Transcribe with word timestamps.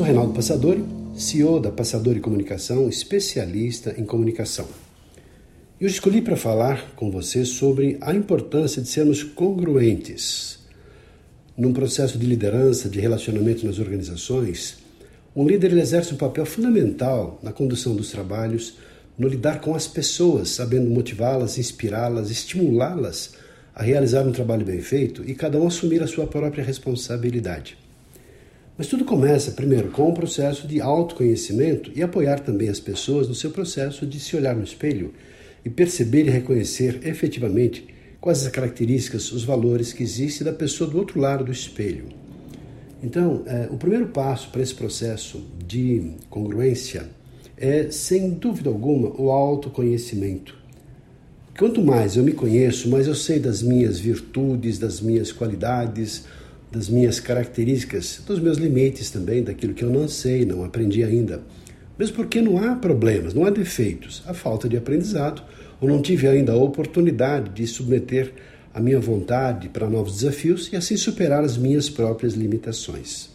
Sou 0.00 0.06
Reinaldo 0.06 0.32
Passadori, 0.32 0.82
CEO 1.14 1.60
da 1.60 1.70
Passadori 1.70 2.20
Comunicação, 2.20 2.88
especialista 2.88 3.94
em 3.98 4.04
comunicação. 4.06 4.66
Eu 5.78 5.86
escolhi 5.86 6.22
para 6.22 6.38
falar 6.38 6.92
com 6.96 7.10
você 7.10 7.44
sobre 7.44 7.98
a 8.00 8.14
importância 8.14 8.80
de 8.80 8.88
sermos 8.88 9.22
congruentes. 9.22 10.60
Num 11.54 11.74
processo 11.74 12.16
de 12.16 12.24
liderança, 12.24 12.88
de 12.88 12.98
relacionamento 12.98 13.66
nas 13.66 13.78
organizações, 13.78 14.78
um 15.36 15.46
líder 15.46 15.76
exerce 15.76 16.14
um 16.14 16.16
papel 16.16 16.46
fundamental 16.46 17.38
na 17.42 17.52
condução 17.52 17.94
dos 17.94 18.10
trabalhos, 18.10 18.78
no 19.18 19.28
lidar 19.28 19.60
com 19.60 19.74
as 19.74 19.86
pessoas, 19.86 20.48
sabendo 20.48 20.88
motivá-las, 20.88 21.58
inspirá-las, 21.58 22.30
estimulá-las 22.30 23.34
a 23.74 23.82
realizar 23.82 24.26
um 24.26 24.32
trabalho 24.32 24.64
bem 24.64 24.80
feito 24.80 25.22
e 25.28 25.34
cada 25.34 25.60
um 25.60 25.66
assumir 25.66 26.02
a 26.02 26.06
sua 26.06 26.26
própria 26.26 26.64
responsabilidade. 26.64 27.79
Mas 28.80 28.86
tudo 28.86 29.04
começa, 29.04 29.50
primeiro, 29.50 29.90
com 29.90 30.08
um 30.08 30.14
processo 30.14 30.66
de 30.66 30.80
autoconhecimento 30.80 31.92
e 31.94 32.02
apoiar 32.02 32.40
também 32.40 32.70
as 32.70 32.80
pessoas 32.80 33.28
no 33.28 33.34
seu 33.34 33.50
processo 33.50 34.06
de 34.06 34.18
se 34.18 34.34
olhar 34.34 34.56
no 34.56 34.64
espelho 34.64 35.12
e 35.62 35.68
perceber 35.68 36.24
e 36.26 36.30
reconhecer 36.30 36.98
efetivamente 37.06 37.86
quais 38.22 38.42
as 38.42 38.50
características, 38.50 39.32
os 39.32 39.44
valores 39.44 39.92
que 39.92 40.02
existem 40.02 40.46
da 40.46 40.52
pessoa 40.54 40.88
do 40.88 40.96
outro 40.96 41.20
lado 41.20 41.44
do 41.44 41.52
espelho. 41.52 42.06
Então, 43.02 43.42
é, 43.44 43.68
o 43.70 43.76
primeiro 43.76 44.06
passo 44.06 44.48
para 44.48 44.62
esse 44.62 44.74
processo 44.74 45.46
de 45.66 46.12
congruência 46.30 47.06
é, 47.58 47.90
sem 47.90 48.30
dúvida 48.30 48.70
alguma, 48.70 49.10
o 49.20 49.30
autoconhecimento. 49.30 50.56
Quanto 51.58 51.84
mais 51.84 52.16
eu 52.16 52.24
me 52.24 52.32
conheço, 52.32 52.88
mais 52.88 53.06
eu 53.06 53.14
sei 53.14 53.38
das 53.38 53.60
minhas 53.60 53.98
virtudes, 53.98 54.78
das 54.78 55.02
minhas 55.02 55.30
qualidades, 55.30 56.24
das 56.70 56.88
minhas 56.88 57.18
características, 57.18 58.22
dos 58.26 58.38
meus 58.38 58.58
limites 58.58 59.10
também, 59.10 59.42
daquilo 59.42 59.74
que 59.74 59.82
eu 59.82 59.90
não 59.90 60.06
sei, 60.06 60.44
não 60.44 60.64
aprendi 60.64 61.02
ainda. 61.02 61.42
Mesmo 61.98 62.16
porque 62.16 62.40
não 62.40 62.58
há 62.58 62.76
problemas, 62.76 63.34
não 63.34 63.44
há 63.44 63.50
defeitos, 63.50 64.22
há 64.26 64.32
falta 64.32 64.68
de 64.68 64.76
aprendizado, 64.76 65.42
ou 65.80 65.88
não 65.88 66.00
tive 66.00 66.28
ainda 66.28 66.52
a 66.52 66.56
oportunidade 66.56 67.50
de 67.50 67.66
submeter 67.66 68.32
a 68.72 68.80
minha 68.80 69.00
vontade 69.00 69.68
para 69.68 69.88
novos 69.88 70.18
desafios 70.18 70.70
e 70.72 70.76
assim 70.76 70.96
superar 70.96 71.42
as 71.42 71.56
minhas 71.56 71.90
próprias 71.90 72.34
limitações. 72.34 73.30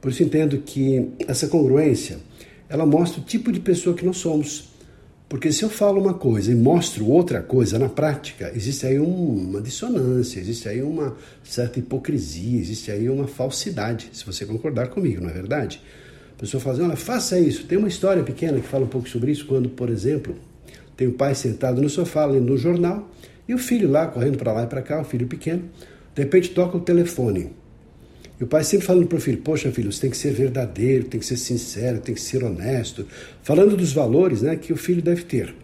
Por 0.00 0.10
isso 0.10 0.22
entendo 0.22 0.58
que 0.58 1.08
essa 1.26 1.48
congruência, 1.48 2.18
ela 2.68 2.86
mostra 2.86 3.20
o 3.20 3.24
tipo 3.24 3.50
de 3.50 3.58
pessoa 3.58 3.96
que 3.96 4.04
nós 4.04 4.18
somos. 4.18 4.67
Porque 5.28 5.52
se 5.52 5.62
eu 5.62 5.68
falo 5.68 6.00
uma 6.00 6.14
coisa 6.14 6.50
e 6.50 6.54
mostro 6.54 7.06
outra 7.06 7.42
coisa 7.42 7.78
na 7.78 7.88
prática, 7.88 8.50
existe 8.54 8.86
aí 8.86 8.98
uma 8.98 9.60
dissonância, 9.60 10.40
existe 10.40 10.66
aí 10.68 10.82
uma 10.82 11.16
certa 11.44 11.78
hipocrisia, 11.78 12.58
existe 12.58 12.90
aí 12.90 13.10
uma 13.10 13.26
falsidade, 13.26 14.08
se 14.14 14.24
você 14.24 14.46
concordar 14.46 14.88
comigo, 14.88 15.20
não 15.20 15.28
é 15.28 15.32
verdade? 15.34 15.82
A 16.34 16.40
pessoa 16.40 16.62
fala 16.62 16.76
assim, 16.76 16.84
olha, 16.84 16.96
faça 16.96 17.38
isso. 17.38 17.66
Tem 17.66 17.76
uma 17.76 17.88
história 17.88 18.22
pequena 18.22 18.58
que 18.58 18.66
fala 18.66 18.84
um 18.84 18.88
pouco 18.88 19.06
sobre 19.06 19.30
isso, 19.30 19.44
quando, 19.44 19.68
por 19.68 19.90
exemplo, 19.90 20.34
tem 20.96 21.06
o 21.06 21.12
pai 21.12 21.34
sentado 21.34 21.82
no 21.82 21.90
sofá 21.90 22.24
lendo 22.24 22.54
um 22.54 22.56
jornal 22.56 23.10
e 23.46 23.52
o 23.52 23.58
filho 23.58 23.90
lá 23.90 24.06
correndo 24.06 24.38
para 24.38 24.52
lá 24.52 24.62
e 24.62 24.66
para 24.66 24.80
cá, 24.80 25.00
o 25.00 25.04
filho 25.04 25.26
pequeno, 25.26 25.64
de 26.14 26.22
repente 26.22 26.50
toca 26.50 26.78
o 26.78 26.80
telefone. 26.80 27.50
E 28.40 28.44
o 28.44 28.46
pai 28.46 28.62
sempre 28.62 28.86
falando 28.86 29.06
para 29.06 29.18
o 29.18 29.20
filho: 29.20 29.38
Poxa, 29.38 29.70
filho, 29.72 29.90
você 29.90 30.02
tem 30.02 30.10
que 30.10 30.16
ser 30.16 30.32
verdadeiro, 30.32 31.04
tem 31.04 31.18
que 31.18 31.26
ser 31.26 31.36
sincero, 31.36 31.98
tem 31.98 32.14
que 32.14 32.20
ser 32.20 32.44
honesto, 32.44 33.06
falando 33.42 33.76
dos 33.76 33.92
valores 33.92 34.42
né, 34.42 34.56
que 34.56 34.72
o 34.72 34.76
filho 34.76 35.02
deve 35.02 35.22
ter. 35.22 35.54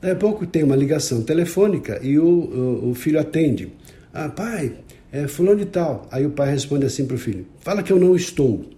Daí 0.00 0.10
a 0.10 0.16
pouco 0.16 0.46
tem 0.46 0.62
uma 0.62 0.76
ligação 0.76 1.22
telefônica 1.22 1.98
e 2.02 2.18
o, 2.18 2.26
o, 2.26 2.90
o 2.90 2.94
filho 2.94 3.18
atende: 3.18 3.72
Ah, 4.12 4.28
pai, 4.28 4.72
é 5.10 5.26
fulano 5.26 5.60
de 5.60 5.66
tal. 5.66 6.06
Aí 6.10 6.26
o 6.26 6.30
pai 6.30 6.50
responde 6.50 6.84
assim 6.84 7.06
para 7.06 7.16
o 7.16 7.18
filho: 7.18 7.46
Fala 7.60 7.82
que 7.82 7.92
eu 7.92 7.98
não 7.98 8.14
estou. 8.14 8.68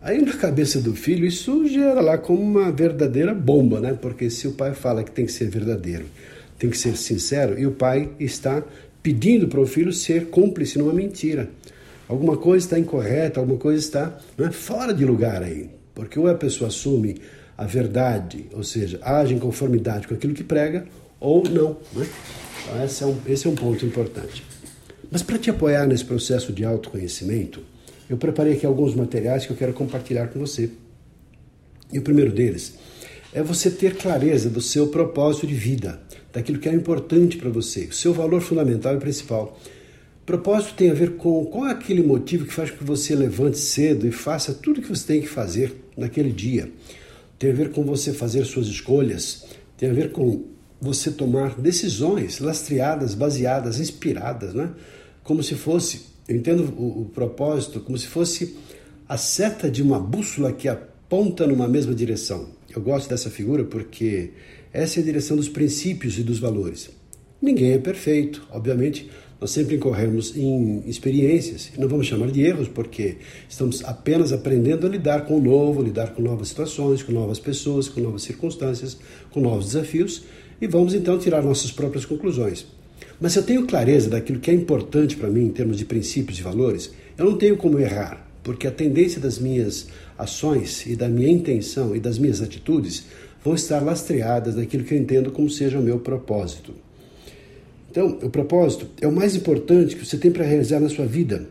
Aí 0.00 0.20
na 0.20 0.32
cabeça 0.32 0.80
do 0.80 0.96
filho 0.96 1.24
isso 1.24 1.68
gera 1.68 2.00
lá 2.00 2.18
como 2.18 2.40
uma 2.40 2.72
verdadeira 2.72 3.32
bomba, 3.32 3.78
né? 3.78 3.96
Porque 4.00 4.30
se 4.30 4.48
o 4.48 4.52
pai 4.52 4.74
fala 4.74 5.04
que 5.04 5.12
tem 5.12 5.26
que 5.26 5.32
ser 5.32 5.48
verdadeiro, 5.48 6.06
tem 6.58 6.70
que 6.70 6.78
ser 6.78 6.96
sincero, 6.96 7.58
e 7.58 7.66
o 7.66 7.70
pai 7.72 8.10
está 8.18 8.64
pedindo 9.02 9.46
para 9.46 9.60
o 9.60 9.66
filho 9.66 9.92
ser 9.92 10.26
cúmplice 10.26 10.78
numa 10.78 10.92
mentira. 10.92 11.50
Alguma 12.12 12.36
coisa 12.36 12.66
está 12.66 12.78
incorreta, 12.78 13.40
alguma 13.40 13.58
coisa 13.58 13.78
está 13.78 14.18
né, 14.36 14.52
fora 14.52 14.92
de 14.92 15.02
lugar 15.02 15.42
aí. 15.42 15.70
Porque 15.94 16.18
ou 16.18 16.28
a 16.28 16.34
pessoa 16.34 16.68
assume 16.68 17.16
a 17.56 17.64
verdade, 17.64 18.50
ou 18.52 18.62
seja, 18.62 19.00
age 19.02 19.32
em 19.32 19.38
conformidade 19.38 20.06
com 20.06 20.12
aquilo 20.12 20.34
que 20.34 20.44
prega, 20.44 20.84
ou 21.18 21.42
não. 21.48 21.78
Né? 21.94 22.06
Então, 22.64 22.84
esse 22.84 23.02
é, 23.02 23.06
um, 23.06 23.16
esse 23.26 23.46
é 23.46 23.50
um 23.50 23.54
ponto 23.54 23.86
importante. 23.86 24.44
Mas 25.10 25.22
para 25.22 25.38
te 25.38 25.48
apoiar 25.48 25.86
nesse 25.86 26.04
processo 26.04 26.52
de 26.52 26.66
autoconhecimento, 26.66 27.60
eu 28.10 28.18
preparei 28.18 28.52
aqui 28.52 28.66
alguns 28.66 28.94
materiais 28.94 29.46
que 29.46 29.52
eu 29.52 29.56
quero 29.56 29.72
compartilhar 29.72 30.26
com 30.26 30.38
você. 30.38 30.68
E 31.90 31.98
o 31.98 32.02
primeiro 32.02 32.30
deles 32.30 32.74
é 33.32 33.42
você 33.42 33.70
ter 33.70 33.96
clareza 33.96 34.50
do 34.50 34.60
seu 34.60 34.88
propósito 34.88 35.46
de 35.46 35.54
vida, 35.54 35.98
daquilo 36.30 36.58
que 36.58 36.68
é 36.68 36.74
importante 36.74 37.38
para 37.38 37.48
você, 37.48 37.86
o 37.86 37.94
seu 37.94 38.12
valor 38.12 38.42
fundamental 38.42 38.94
e 38.96 38.98
principal. 38.98 39.58
Propósito 40.24 40.74
tem 40.74 40.88
a 40.88 40.94
ver 40.94 41.16
com 41.16 41.44
qual 41.46 41.66
é 41.66 41.72
aquele 41.72 42.02
motivo 42.02 42.46
que 42.46 42.54
faz 42.54 42.70
com 42.70 42.78
que 42.78 42.84
você 42.84 43.14
levante 43.14 43.58
cedo 43.58 44.06
e 44.06 44.12
faça 44.12 44.54
tudo 44.54 44.78
o 44.78 44.82
que 44.82 44.88
você 44.88 45.04
tem 45.04 45.20
que 45.20 45.28
fazer 45.28 45.74
naquele 45.96 46.30
dia. 46.30 46.70
Tem 47.38 47.50
a 47.50 47.54
ver 47.54 47.70
com 47.70 47.82
você 47.82 48.12
fazer 48.12 48.44
suas 48.44 48.68
escolhas, 48.68 49.44
tem 49.76 49.90
a 49.90 49.92
ver 49.92 50.12
com 50.12 50.44
você 50.80 51.10
tomar 51.10 51.60
decisões 51.60 52.38
lastreadas, 52.38 53.14
baseadas, 53.14 53.80
inspiradas, 53.80 54.54
né? 54.54 54.70
Como 55.24 55.42
se 55.42 55.56
fosse, 55.56 56.02
eu 56.28 56.36
entendo 56.36 56.72
o, 56.76 57.02
o 57.02 57.04
propósito 57.06 57.80
como 57.80 57.98
se 57.98 58.06
fosse 58.06 58.56
a 59.08 59.16
seta 59.16 59.68
de 59.68 59.82
uma 59.82 59.98
bússola 59.98 60.52
que 60.52 60.68
aponta 60.68 61.48
numa 61.48 61.66
mesma 61.66 61.94
direção. 61.94 62.48
Eu 62.74 62.80
gosto 62.80 63.08
dessa 63.08 63.28
figura 63.28 63.64
porque 63.64 64.30
essa 64.72 65.00
é 65.00 65.02
a 65.02 65.04
direção 65.04 65.36
dos 65.36 65.48
princípios 65.48 66.16
e 66.16 66.22
dos 66.22 66.38
valores. 66.38 66.90
Ninguém 67.40 67.72
é 67.72 67.78
perfeito, 67.78 68.46
obviamente 68.52 69.10
nós 69.42 69.50
sempre 69.50 69.74
incorremos 69.74 70.36
em 70.36 70.84
experiências, 70.86 71.72
não 71.76 71.88
vamos 71.88 72.06
chamar 72.06 72.30
de 72.30 72.42
erros, 72.42 72.68
porque 72.68 73.16
estamos 73.48 73.84
apenas 73.84 74.32
aprendendo 74.32 74.86
a 74.86 74.88
lidar 74.88 75.26
com 75.26 75.36
o 75.36 75.42
novo, 75.42 75.82
lidar 75.82 76.14
com 76.14 76.22
novas 76.22 76.46
situações, 76.46 77.02
com 77.02 77.10
novas 77.10 77.40
pessoas, 77.40 77.88
com 77.88 78.00
novas 78.00 78.22
circunstâncias, 78.22 78.96
com 79.32 79.40
novos 79.40 79.66
desafios, 79.66 80.22
e 80.60 80.68
vamos 80.68 80.94
então 80.94 81.18
tirar 81.18 81.42
nossas 81.42 81.72
próprias 81.72 82.04
conclusões. 82.04 82.64
Mas 83.20 83.32
se 83.32 83.40
eu 83.40 83.42
tenho 83.42 83.66
clareza 83.66 84.08
daquilo 84.08 84.38
que 84.38 84.48
é 84.48 84.54
importante 84.54 85.16
para 85.16 85.28
mim 85.28 85.46
em 85.46 85.50
termos 85.50 85.76
de 85.76 85.84
princípios 85.84 86.38
e 86.38 86.42
valores, 86.42 86.92
eu 87.18 87.24
não 87.24 87.36
tenho 87.36 87.56
como 87.56 87.80
errar, 87.80 88.24
porque 88.44 88.68
a 88.68 88.70
tendência 88.70 89.20
das 89.20 89.40
minhas 89.40 89.88
ações 90.16 90.86
e 90.86 90.94
da 90.94 91.08
minha 91.08 91.32
intenção 91.32 91.96
e 91.96 91.98
das 91.98 92.16
minhas 92.16 92.40
atitudes 92.40 93.06
vão 93.44 93.56
estar 93.56 93.80
lastreadas 93.80 94.54
naquilo 94.54 94.84
que 94.84 94.94
eu 94.94 94.98
entendo 94.98 95.32
como 95.32 95.50
seja 95.50 95.80
o 95.80 95.82
meu 95.82 95.98
propósito. 95.98 96.72
Então, 97.92 98.18
o 98.22 98.30
propósito 98.30 98.86
é 99.02 99.06
o 99.06 99.12
mais 99.12 99.36
importante 99.36 99.94
que 99.94 100.06
você 100.06 100.16
tem 100.16 100.30
para 100.30 100.46
realizar 100.46 100.80
na 100.80 100.88
sua 100.88 101.04
vida, 101.04 101.46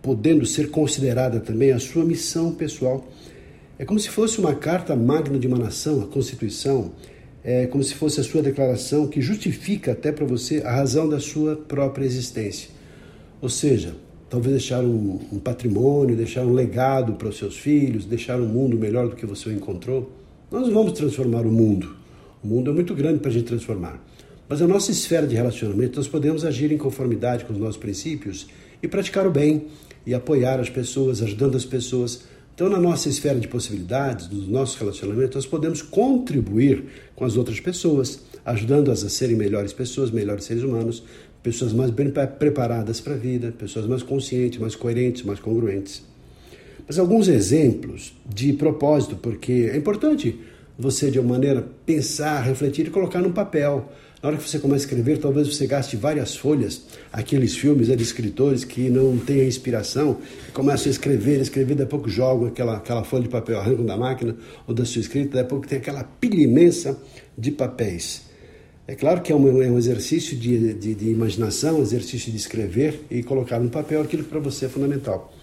podendo 0.00 0.46
ser 0.46 0.70
considerada 0.70 1.40
também 1.40 1.72
a 1.72 1.80
sua 1.80 2.04
missão 2.04 2.52
pessoal. 2.52 3.04
É 3.76 3.84
como 3.84 3.98
se 3.98 4.08
fosse 4.08 4.38
uma 4.38 4.54
carta 4.54 4.94
magna 4.94 5.36
de 5.36 5.48
uma 5.48 5.58
nação, 5.58 6.00
a 6.00 6.06
Constituição, 6.06 6.92
é 7.42 7.66
como 7.66 7.82
se 7.82 7.92
fosse 7.92 8.20
a 8.20 8.22
sua 8.22 8.40
declaração 8.40 9.08
que 9.08 9.20
justifica 9.20 9.90
até 9.90 10.12
para 10.12 10.24
você 10.24 10.62
a 10.64 10.70
razão 10.70 11.08
da 11.08 11.18
sua 11.18 11.56
própria 11.56 12.04
existência. 12.04 12.70
Ou 13.42 13.48
seja, 13.48 13.96
talvez 14.30 14.54
deixar 14.54 14.84
um, 14.84 15.18
um 15.32 15.40
patrimônio, 15.40 16.14
deixar 16.14 16.44
um 16.44 16.52
legado 16.52 17.14
para 17.14 17.26
os 17.26 17.36
seus 17.36 17.58
filhos, 17.58 18.04
deixar 18.04 18.40
um 18.40 18.46
mundo 18.46 18.78
melhor 18.78 19.08
do 19.08 19.16
que 19.16 19.26
você 19.26 19.48
o 19.48 19.52
encontrou. 19.52 20.12
Nós 20.52 20.68
não 20.68 20.72
vamos 20.72 20.92
transformar 20.92 21.44
o 21.44 21.50
mundo. 21.50 21.96
O 22.44 22.46
mundo 22.46 22.70
é 22.70 22.72
muito 22.72 22.94
grande 22.94 23.18
para 23.18 23.28
a 23.28 23.34
gente 23.34 23.46
transformar. 23.46 24.00
Mas 24.48 24.60
a 24.60 24.66
nossa 24.66 24.90
esfera 24.90 25.26
de 25.26 25.34
relacionamento, 25.34 25.96
nós 25.96 26.08
podemos 26.08 26.44
agir 26.44 26.70
em 26.70 26.76
conformidade 26.76 27.44
com 27.44 27.52
os 27.52 27.58
nossos 27.58 27.76
princípios 27.76 28.46
e 28.82 28.88
praticar 28.88 29.26
o 29.26 29.30
bem 29.30 29.66
e 30.06 30.12
apoiar 30.12 30.60
as 30.60 30.68
pessoas, 30.68 31.22
ajudando 31.22 31.56
as 31.56 31.64
pessoas. 31.64 32.24
Então, 32.54 32.68
na 32.68 32.78
nossa 32.78 33.08
esfera 33.08 33.40
de 33.40 33.48
possibilidades, 33.48 34.28
nos 34.28 34.46
nossos 34.46 34.76
relacionamentos, 34.76 35.34
nós 35.34 35.46
podemos 35.46 35.80
contribuir 35.80 36.84
com 37.16 37.24
as 37.24 37.36
outras 37.36 37.58
pessoas, 37.58 38.20
ajudando-as 38.44 39.02
a 39.02 39.08
serem 39.08 39.34
melhores 39.34 39.72
pessoas, 39.72 40.10
melhores 40.10 40.44
seres 40.44 40.62
humanos, 40.62 41.02
pessoas 41.42 41.72
mais 41.72 41.90
bem 41.90 42.10
preparadas 42.10 43.00
para 43.00 43.14
a 43.14 43.16
vida, 43.16 43.52
pessoas 43.58 43.86
mais 43.86 44.02
conscientes, 44.02 44.58
mais 44.58 44.76
coerentes, 44.76 45.22
mais 45.22 45.40
congruentes. 45.40 46.02
Mas 46.86 46.98
alguns 46.98 47.28
exemplos 47.28 48.14
de 48.26 48.52
propósito, 48.52 49.16
porque 49.16 49.70
é 49.72 49.76
importante 49.76 50.38
você, 50.78 51.10
de 51.10 51.18
uma 51.18 51.30
maneira, 51.30 51.66
pensar, 51.86 52.40
refletir 52.42 52.86
e 52.86 52.90
colocar 52.90 53.20
no 53.20 53.32
papel. 53.32 53.90
Na 54.24 54.30
hora 54.30 54.38
que 54.38 54.48
você 54.48 54.58
começa 54.58 54.84
a 54.84 54.86
escrever, 54.86 55.18
talvez 55.18 55.54
você 55.54 55.66
gaste 55.66 55.98
várias 55.98 56.34
folhas, 56.34 56.80
aqueles 57.12 57.54
filmes 57.58 57.88
né, 57.88 57.94
de 57.94 58.02
escritores 58.02 58.64
que 58.64 58.88
não 58.88 59.18
têm 59.18 59.46
inspiração, 59.46 60.16
começam 60.54 60.88
a 60.88 60.92
escrever, 60.92 61.42
escrever, 61.42 61.74
daqui 61.74 61.82
a 61.82 61.90
pouco 61.90 62.08
jogam 62.08 62.46
aquela, 62.46 62.78
aquela 62.78 63.04
folha 63.04 63.24
de 63.24 63.28
papel, 63.28 63.60
arrancam 63.60 63.84
da 63.84 63.98
máquina 63.98 64.34
ou 64.66 64.74
da 64.74 64.86
sua 64.86 65.02
escrita, 65.02 65.32
daqui 65.34 65.40
a 65.40 65.44
pouco 65.44 65.68
tem 65.68 65.76
aquela 65.76 66.02
pilha 66.02 66.42
imensa 66.42 66.98
de 67.36 67.50
papéis. 67.50 68.22
É 68.88 68.94
claro 68.94 69.20
que 69.20 69.30
é 69.30 69.36
um, 69.36 69.62
é 69.62 69.68
um 69.68 69.76
exercício 69.76 70.34
de, 70.34 70.72
de, 70.72 70.94
de 70.94 71.10
imaginação, 71.10 71.82
exercício 71.82 72.32
de 72.32 72.38
escrever 72.38 73.02
e 73.10 73.22
colocar 73.22 73.60
no 73.60 73.68
papel 73.68 74.00
aquilo 74.00 74.24
que 74.24 74.30
para 74.30 74.40
você 74.40 74.64
é 74.64 74.68
fundamental. 74.70 75.34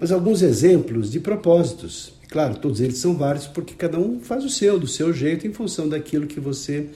Mas 0.00 0.10
alguns 0.10 0.40
exemplos 0.40 1.10
de 1.10 1.20
propósitos. 1.20 2.14
Claro, 2.30 2.56
todos 2.56 2.80
eles 2.80 2.96
são 2.96 3.14
vários 3.14 3.46
porque 3.46 3.74
cada 3.74 3.98
um 3.98 4.20
faz 4.20 4.42
o 4.42 4.48
seu, 4.48 4.80
do 4.80 4.86
seu 4.86 5.12
jeito, 5.12 5.46
em 5.46 5.52
função 5.52 5.86
daquilo 5.86 6.26
que 6.26 6.40
você 6.40 6.86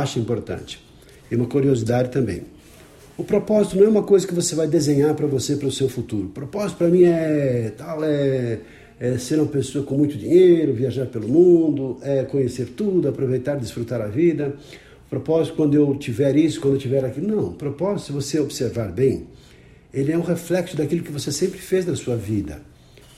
acha 0.00 0.18
importante. 0.18 0.84
E 1.30 1.36
uma 1.36 1.46
curiosidade 1.46 2.10
também. 2.10 2.42
O 3.16 3.24
propósito 3.24 3.76
não 3.76 3.86
é 3.86 3.88
uma 3.88 4.02
coisa 4.02 4.26
que 4.26 4.34
você 4.34 4.54
vai 4.54 4.66
desenhar 4.66 5.14
para 5.14 5.26
você, 5.26 5.56
para 5.56 5.68
o 5.68 5.72
seu 5.72 5.88
futuro. 5.88 6.26
O 6.26 6.30
propósito 6.30 6.76
para 6.76 6.88
mim 6.88 7.04
é 7.04 7.72
tal, 7.76 8.04
é, 8.04 8.58
é, 9.00 9.16
ser 9.18 9.40
uma 9.40 9.46
pessoa 9.46 9.84
com 9.84 9.96
muito 9.96 10.18
dinheiro, 10.18 10.74
viajar 10.74 11.06
pelo 11.06 11.26
mundo, 11.26 11.98
é 12.02 12.24
conhecer 12.24 12.66
tudo, 12.76 13.08
aproveitar, 13.08 13.56
desfrutar 13.56 14.02
a 14.02 14.06
vida. 14.06 14.54
O 15.06 15.08
propósito 15.08 15.56
quando 15.56 15.74
eu 15.74 15.96
tiver 15.96 16.36
isso, 16.36 16.60
quando 16.60 16.74
eu 16.74 16.80
tiver 16.80 17.04
aquilo. 17.04 17.26
Não, 17.26 17.44
o 17.48 17.54
propósito, 17.54 18.06
se 18.06 18.12
você 18.12 18.38
observar 18.38 18.92
bem, 18.92 19.26
ele 19.94 20.12
é 20.12 20.18
um 20.18 20.22
reflexo 20.22 20.76
daquilo 20.76 21.02
que 21.02 21.12
você 21.12 21.32
sempre 21.32 21.58
fez 21.58 21.86
na 21.86 21.96
sua 21.96 22.16
vida. 22.16 22.60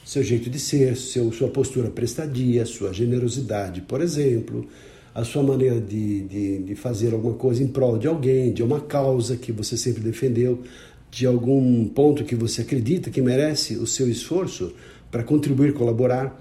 Seu 0.04 0.22
jeito 0.22 0.48
de 0.48 0.60
ser, 0.60 0.96
seu, 0.96 1.32
sua 1.32 1.48
postura 1.48 1.90
prestadia, 1.90 2.64
sua 2.64 2.92
generosidade, 2.92 3.80
por 3.80 4.00
exemplo, 4.00 4.64
a 5.18 5.24
sua 5.24 5.42
maneira 5.42 5.80
de, 5.80 6.20
de, 6.22 6.58
de 6.58 6.74
fazer 6.76 7.12
alguma 7.12 7.34
coisa 7.34 7.60
em 7.60 7.66
prol 7.66 7.98
de 7.98 8.06
alguém, 8.06 8.52
de 8.52 8.62
uma 8.62 8.80
causa 8.80 9.36
que 9.36 9.50
você 9.50 9.76
sempre 9.76 10.00
defendeu, 10.00 10.60
de 11.10 11.26
algum 11.26 11.88
ponto 11.88 12.22
que 12.22 12.36
você 12.36 12.62
acredita 12.62 13.10
que 13.10 13.20
merece 13.20 13.74
o 13.74 13.84
seu 13.86 14.08
esforço 14.08 14.72
para 15.10 15.24
contribuir, 15.24 15.74
colaborar. 15.74 16.40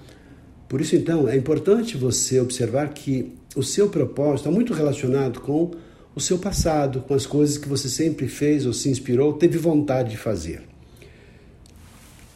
Por 0.69 0.79
isso, 0.79 0.95
então, 0.95 1.27
é 1.27 1.35
importante 1.35 1.97
você 1.97 2.39
observar 2.39 2.89
que 2.89 3.33
o 3.55 3.63
seu 3.63 3.89
propósito 3.89 4.41
está 4.41 4.51
muito 4.51 4.75
relacionado 4.75 5.39
com 5.39 5.71
o 6.13 6.19
seu 6.19 6.37
passado, 6.37 7.01
com 7.01 7.15
as 7.15 7.25
coisas 7.25 7.57
que 7.57 7.67
você 7.67 7.89
sempre 7.89 8.27
fez 8.27 8.63
ou 8.63 8.73
se 8.73 8.89
inspirou, 8.89 9.33
teve 9.33 9.57
vontade 9.57 10.11
de 10.11 10.17
fazer. 10.17 10.61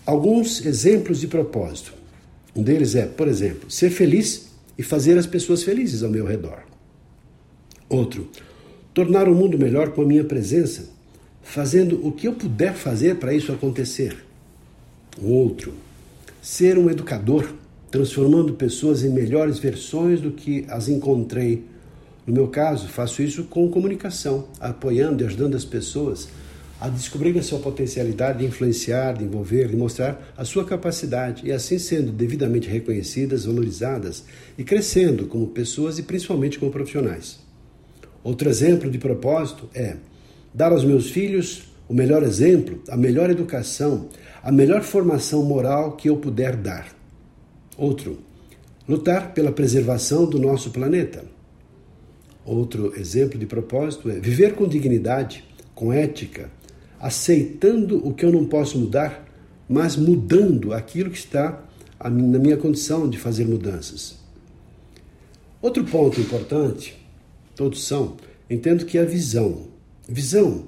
Alguns 0.04 0.66
exemplos 0.66 1.20
de 1.20 1.28
propósito. 1.28 1.94
Um 2.56 2.64
deles 2.64 2.96
é, 2.96 3.06
por 3.06 3.28
exemplo, 3.28 3.70
ser 3.70 3.92
feliz 3.92 4.51
e 4.82 4.84
fazer 4.84 5.16
as 5.16 5.28
pessoas 5.28 5.62
felizes 5.62 6.02
ao 6.02 6.10
meu 6.10 6.26
redor. 6.26 6.64
Outro, 7.88 8.28
tornar 8.96 9.30
o 9.30 9.36
mundo 9.36 9.56
melhor 9.56 9.92
com 9.92 10.02
a 10.02 10.06
minha 10.06 10.24
presença, 10.24 10.90
fazendo 11.44 12.04
o 12.04 12.12
que 12.12 12.28
eu 12.28 12.34
puder 12.34 12.74
fazer 12.74 13.18
para 13.18 13.32
isso 13.32 13.52
acontecer. 13.52 14.26
Outro, 15.22 15.72
ser 16.42 16.80
um 16.80 16.90
educador, 16.90 17.54
transformando 17.92 18.54
pessoas 18.54 19.04
em 19.04 19.10
melhores 19.10 19.60
versões 19.60 20.20
do 20.20 20.32
que 20.32 20.66
as 20.68 20.90
encontrei 20.90 21.64
no 22.26 22.34
meu 22.34 22.48
caso, 22.48 22.88
faço 22.88 23.22
isso 23.22 23.44
com 23.44 23.70
comunicação, 23.70 24.48
apoiando 24.60 25.22
e 25.22 25.28
ajudando 25.28 25.56
as 25.56 25.66
pessoas 25.66 26.28
a 26.82 26.90
descobrir 26.90 27.38
a 27.38 27.44
sua 27.44 27.60
potencialidade 27.60 28.40
de 28.40 28.46
influenciar, 28.46 29.14
de 29.14 29.24
envolver, 29.24 29.68
de 29.68 29.76
mostrar 29.76 30.34
a 30.36 30.44
sua 30.44 30.66
capacidade 30.66 31.46
e 31.46 31.52
assim 31.52 31.78
sendo 31.78 32.12
devidamente 32.12 32.68
reconhecidas, 32.68 33.46
valorizadas 33.46 34.26
e 34.58 34.64
crescendo 34.64 35.28
como 35.28 35.46
pessoas 35.46 36.00
e 36.00 36.04
principalmente 36.04 36.58
como 36.58 36.72
profissionais. 36.72 37.40
Outro 38.24 38.50
exemplo 38.50 38.90
de 38.90 38.98
propósito 38.98 39.70
é 39.76 39.98
dar 40.52 40.72
aos 40.72 40.84
meus 40.84 41.12
filhos 41.12 41.66
o 41.88 41.94
melhor 41.94 42.24
exemplo, 42.24 42.82
a 42.90 42.98
melhor 42.98 43.30
educação, 43.30 44.10
a 44.42 44.52
melhor 44.52 44.82
formação 44.82 45.44
moral 45.44 45.96
que 45.96 46.10
eu 46.10 46.18
puder 46.18 46.56
dar. 46.56 46.88
Outro, 47.78 48.18
lutar 48.88 49.36
pela 49.36 49.52
preservação 49.52 50.26
do 50.26 50.40
nosso 50.40 50.72
planeta. 50.72 51.26
Outro 52.44 53.00
exemplo 53.00 53.38
de 53.38 53.46
propósito 53.46 54.10
é 54.10 54.20
viver 54.20 54.56
com 54.56 54.68
dignidade, 54.68 55.44
com 55.76 55.94
ética, 55.94 56.50
aceitando 57.02 58.06
o 58.08 58.14
que 58.14 58.24
eu 58.24 58.32
não 58.32 58.46
posso 58.46 58.78
mudar, 58.78 59.28
mas 59.68 59.96
mudando 59.96 60.74
aquilo 60.74 61.10
que 61.10 61.18
está 61.18 61.64
na 62.00 62.40
minha 62.40 62.58
condição 62.58 63.10
de 63.10 63.18
fazer 63.18 63.46
mudanças. 63.46 64.20
Outro 65.62 65.84
ponto 65.84 66.20
importante, 66.20 66.96
todos 67.56 67.84
são, 67.86 68.18
entendo 68.50 68.86
que 68.86 68.98
é 68.98 69.02
a 69.02 69.06
visão. 69.06 69.68
Visão 70.08 70.68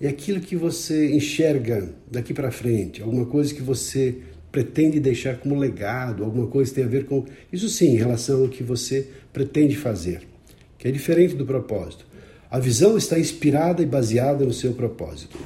é 0.00 0.08
aquilo 0.08 0.40
que 0.40 0.56
você 0.56 1.14
enxerga 1.14 1.94
daqui 2.10 2.34
para 2.34 2.50
frente, 2.50 3.02
alguma 3.02 3.26
coisa 3.26 3.54
que 3.54 3.62
você 3.62 4.18
pretende 4.50 5.00
deixar 5.00 5.38
como 5.38 5.54
legado, 5.54 6.24
alguma 6.24 6.46
coisa 6.46 6.70
que 6.70 6.74
tem 6.76 6.84
a 6.84 6.88
ver 6.88 7.06
com 7.06 7.24
isso 7.52 7.68
sim, 7.68 7.94
em 7.94 7.96
relação 7.96 8.42
ao 8.42 8.48
que 8.48 8.62
você 8.62 9.08
pretende 9.32 9.76
fazer 9.76 10.32
que 10.82 10.88
é 10.88 10.90
diferente 10.90 11.36
do 11.36 11.46
propósito. 11.46 12.04
A 12.50 12.58
visão 12.58 12.98
está 12.98 13.16
inspirada 13.16 13.80
e 13.84 13.86
baseada 13.86 14.44
no 14.44 14.52
seu 14.52 14.72
propósito. 14.72 15.38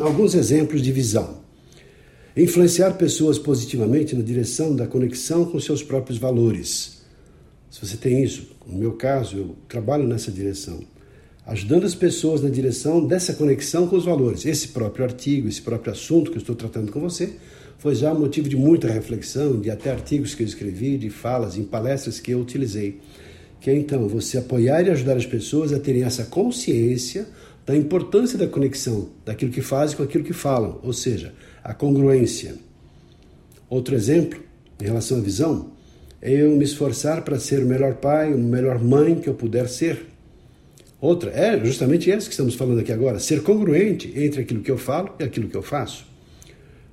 Alguns 0.00 0.34
exemplos 0.34 0.82
de 0.82 0.90
visão. 0.90 1.38
Influenciar 2.36 2.92
pessoas 2.92 3.38
positivamente 3.38 4.14
na 4.14 4.22
direção 4.22 4.74
da 4.74 4.86
conexão 4.86 5.44
com 5.44 5.58
seus 5.60 5.82
próprios 5.82 6.18
valores. 6.18 7.02
Se 7.70 7.84
você 7.84 7.96
tem 7.96 8.22
isso, 8.22 8.56
no 8.66 8.78
meu 8.78 8.92
caso, 8.92 9.36
eu 9.36 9.56
trabalho 9.68 10.06
nessa 10.06 10.30
direção, 10.30 10.80
ajudando 11.46 11.84
as 11.84 11.94
pessoas 11.94 12.42
na 12.42 12.48
direção 12.48 13.04
dessa 13.06 13.34
conexão 13.34 13.86
com 13.86 13.96
os 13.96 14.04
valores. 14.04 14.46
Esse 14.46 14.68
próprio 14.68 15.04
artigo, 15.04 15.48
esse 15.48 15.62
próprio 15.62 15.92
assunto 15.92 16.30
que 16.30 16.38
eu 16.38 16.40
estou 16.40 16.56
tratando 16.56 16.92
com 16.92 17.00
você, 17.00 17.34
foi 17.78 17.94
já 17.94 18.12
motivo 18.12 18.48
de 18.48 18.56
muita 18.56 18.88
reflexão, 18.88 19.60
de 19.60 19.70
até 19.70 19.90
artigos 19.90 20.34
que 20.34 20.42
eu 20.42 20.46
escrevi, 20.46 20.96
de 20.96 21.10
falas, 21.10 21.56
em 21.56 21.64
palestras 21.64 22.18
que 22.18 22.32
eu 22.32 22.40
utilizei 22.40 23.00
que 23.60 23.70
é 23.70 23.74
então 23.74 24.08
você 24.08 24.38
apoiar 24.38 24.82
e 24.82 24.90
ajudar 24.90 25.16
as 25.16 25.26
pessoas 25.26 25.72
a 25.72 25.78
terem 25.78 26.04
essa 26.04 26.24
consciência 26.24 27.26
da 27.68 27.76
importância 27.76 28.38
da 28.38 28.46
conexão 28.46 29.10
daquilo 29.26 29.52
que 29.52 29.60
fazem 29.60 29.94
com 29.94 30.02
aquilo 30.02 30.24
que 30.24 30.32
falam, 30.32 30.80
ou 30.82 30.94
seja, 30.94 31.34
a 31.62 31.74
congruência. 31.74 32.54
Outro 33.68 33.94
exemplo, 33.94 34.40
em 34.80 34.84
relação 34.84 35.18
à 35.18 35.20
visão, 35.20 35.70
é 36.22 36.32
eu 36.32 36.56
me 36.56 36.64
esforçar 36.64 37.20
para 37.20 37.38
ser 37.38 37.62
o 37.62 37.66
melhor 37.66 37.96
pai, 37.96 38.32
a 38.32 38.36
melhor 38.38 38.82
mãe 38.82 39.16
que 39.16 39.28
eu 39.28 39.34
puder 39.34 39.68
ser. 39.68 40.06
Outra 40.98 41.30
é 41.30 41.62
justamente 41.62 42.10
essa 42.10 42.26
que 42.26 42.32
estamos 42.32 42.54
falando 42.54 42.80
aqui 42.80 42.90
agora, 42.90 43.18
ser 43.18 43.42
congruente 43.42 44.14
entre 44.16 44.40
aquilo 44.40 44.62
que 44.62 44.70
eu 44.70 44.78
falo 44.78 45.10
e 45.20 45.22
aquilo 45.22 45.46
que 45.46 45.56
eu 45.56 45.62
faço. 45.62 46.06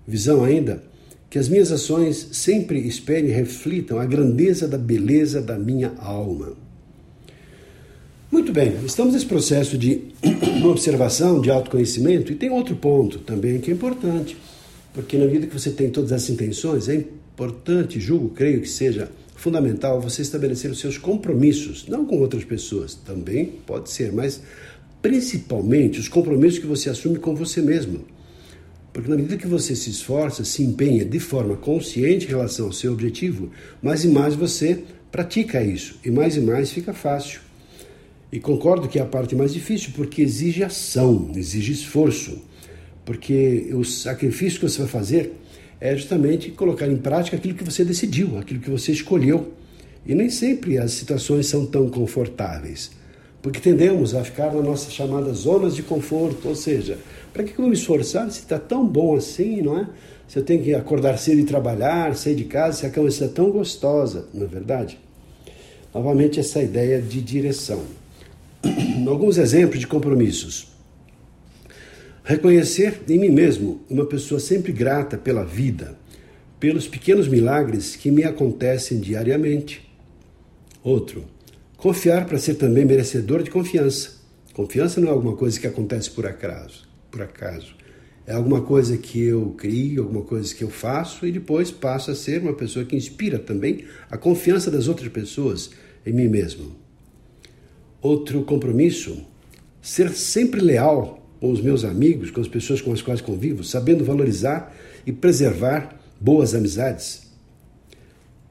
Visão 0.06 0.44
ainda 0.44 0.84
que 1.30 1.40
as 1.40 1.48
minhas 1.48 1.72
ações 1.72 2.28
sempre 2.34 2.86
esperem 2.86 3.30
e 3.30 3.34
reflitam 3.34 3.98
a 3.98 4.06
grandeza 4.06 4.68
da 4.68 4.78
beleza 4.78 5.42
da 5.42 5.58
minha 5.58 5.94
alma. 6.00 6.66
Muito 8.36 8.52
bem, 8.52 8.76
estamos 8.86 9.14
nesse 9.14 9.26
processo 9.26 9.78
de 9.78 10.02
observação, 10.70 11.42
de 11.42 11.50
autoconhecimento, 11.50 12.32
e 12.32 12.36
tem 12.36 12.50
outro 12.50 12.76
ponto 12.76 13.20
também 13.20 13.60
que 13.60 13.72
é 13.72 13.74
importante, 13.74 14.38
porque 14.94 15.18
na 15.18 15.26
medida 15.26 15.48
que 15.48 15.54
você 15.54 15.72
tem 15.72 15.90
todas 15.90 16.12
essas 16.12 16.30
intenções, 16.30 16.88
é 16.88 16.96
importante, 16.96 18.00
julgo, 18.00 18.30
creio 18.30 18.62
que 18.62 18.70
seja 18.70 19.10
fundamental 19.36 20.00
você 20.00 20.22
estabelecer 20.22 20.72
os 20.72 20.80
seus 20.80 20.98
compromissos, 20.98 21.88
não 21.88 22.06
com 22.06 22.18
outras 22.20 22.44
pessoas, 22.44 22.96
também 22.96 23.46
pode 23.66 23.90
ser, 23.90 24.12
mas 24.12 24.42
principalmente 25.02 26.00
os 26.00 26.08
compromissos 26.08 26.60
que 26.60 26.66
você 26.66 26.90
assume 26.90 27.20
com 27.20 27.36
você 27.36 27.62
mesmo. 27.62 28.06
Porque 28.92 29.10
na 29.10 29.18
medida 29.18 29.36
que 29.36 29.46
você 29.46 29.76
se 29.76 29.90
esforça, 29.90 30.46
se 30.46 30.64
empenha 30.64 31.04
de 31.04 31.20
forma 31.20 31.58
consciente 31.58 32.26
em 32.26 32.30
relação 32.30 32.68
ao 32.68 32.72
seu 32.72 32.94
objetivo, 32.94 33.52
mais 33.84 34.06
e 34.06 34.08
mais 34.08 34.36
você 34.36 34.84
pratica 35.12 35.62
isso 35.62 36.00
e 36.04 36.10
mais 36.10 36.38
e 36.38 36.40
mais 36.40 36.72
fica 36.72 36.94
fácil. 36.94 37.42
E 38.36 38.40
concordo 38.42 38.90
que 38.90 39.00
é 39.00 39.02
a 39.02 39.06
parte 39.06 39.34
mais 39.34 39.54
difícil 39.54 39.92
porque 39.96 40.22
exige 40.22 40.62
ação, 40.62 41.32
exige 41.38 41.72
esforço. 41.72 42.42
Porque 43.06 43.70
o 43.74 43.86
sacrifício 43.86 44.60
que 44.60 44.68
você 44.68 44.80
vai 44.80 44.90
fazer 44.90 45.32
é 45.80 45.96
justamente 45.96 46.52
colocar 46.52 46.86
em 46.86 46.98
prática 46.98 47.38
aquilo 47.38 47.54
que 47.54 47.64
você 47.64 47.86
decidiu, 47.86 48.38
aquilo 48.38 48.60
que 48.60 48.70
você 48.70 48.92
escolheu. 48.92 49.54
E 50.06 50.14
nem 50.14 50.30
sempre 50.30 50.78
as 50.78 50.92
situações 50.92 51.48
são 51.48 51.66
tão 51.66 51.90
confortáveis, 51.90 52.92
porque 53.42 53.62
tendemos 53.62 54.14
a 54.14 54.22
ficar 54.22 54.54
nas 54.54 54.66
nossas 54.66 54.92
chamadas 54.92 55.38
zonas 55.38 55.74
de 55.74 55.84
conforto, 55.84 56.50
ou 56.50 56.56
seja, 56.56 57.00
para 57.32 57.42
que 57.42 57.52
eu 57.52 57.58
vou 57.60 57.68
me 57.68 57.74
esforçar 57.74 58.30
se 58.30 58.42
está 58.42 58.60
tão 58.60 58.86
bom 58.86 59.16
assim, 59.16 59.62
não 59.62 59.80
é? 59.80 59.88
Se 60.28 60.38
eu 60.38 60.44
tenho 60.44 60.62
que 60.62 60.74
acordar 60.74 61.18
cedo 61.18 61.40
e 61.40 61.46
trabalhar, 61.46 62.14
sair 62.18 62.36
de 62.36 62.44
casa, 62.44 62.80
se 62.80 62.86
a 62.86 62.90
cama 62.90 63.08
está 63.08 63.30
tão 63.30 63.50
gostosa, 63.50 64.28
não 64.34 64.44
é 64.44 64.48
verdade? 64.48 65.00
Novamente, 65.94 66.38
essa 66.38 66.62
ideia 66.62 67.02
de 67.02 67.22
direção. 67.22 67.82
Alguns 69.08 69.38
exemplos 69.38 69.80
de 69.80 69.88
compromissos. 69.88 70.68
Reconhecer 72.24 73.02
em 73.08 73.20
mim 73.20 73.30
mesmo 73.30 73.82
uma 73.90 74.06
pessoa 74.06 74.40
sempre 74.40 74.72
grata 74.72 75.18
pela 75.18 75.46
vida, 75.46 75.98
pelos 76.60 76.88
pequenos 76.88 77.28
milagres 77.28 77.96
que 77.96 78.10
me 78.10 78.24
acontecem 78.24 79.00
diariamente. 79.00 79.88
Outro, 80.84 81.26
confiar 81.78 82.26
para 82.26 82.40
ser 82.40 82.56
também 82.56 82.86
merecedor 82.86 83.44
de 83.44 83.52
confiança. 83.52 84.14
Confiança 84.54 85.00
não 85.00 85.10
é 85.10 85.12
alguma 85.12 85.36
coisa 85.36 85.60
que 85.60 85.68
acontece 85.68 86.10
por 86.10 86.26
acaso, 86.26 86.88
por 87.12 87.22
acaso. 87.22 87.76
É 88.26 88.34
alguma 88.34 88.62
coisa 88.62 88.98
que 88.98 89.22
eu 89.22 89.52
crio, 89.52 90.02
alguma 90.02 90.24
coisa 90.24 90.54
que 90.56 90.64
eu 90.64 90.70
faço 90.70 91.28
e 91.28 91.32
depois 91.32 91.70
passo 91.70 92.10
a 92.10 92.16
ser 92.16 92.42
uma 92.42 92.54
pessoa 92.54 92.86
que 92.86 92.96
inspira 92.96 93.38
também 93.38 93.86
a 94.10 94.18
confiança 94.18 94.72
das 94.72 94.88
outras 94.88 95.10
pessoas 95.10 95.70
em 96.04 96.12
mim 96.12 96.28
mesmo. 96.28 96.85
Outro 98.02 98.44
compromisso, 98.44 99.26
ser 99.82 100.12
sempre 100.12 100.62
leal 100.62 101.26
com 101.40 101.52
os 101.52 101.62
meus 101.62 101.84
amigos, 101.84 102.32
com 102.32 102.42
as 102.42 102.48
pessoas 102.48 102.82
com 102.82 102.92
as 102.92 103.02
quais 103.02 103.22
convivo, 103.22 103.64
sabendo 103.64 104.04
valorizar 104.04 104.76
e 105.06 105.12
preservar 105.12 106.00
boas 106.20 106.56
amizades. 106.56 107.26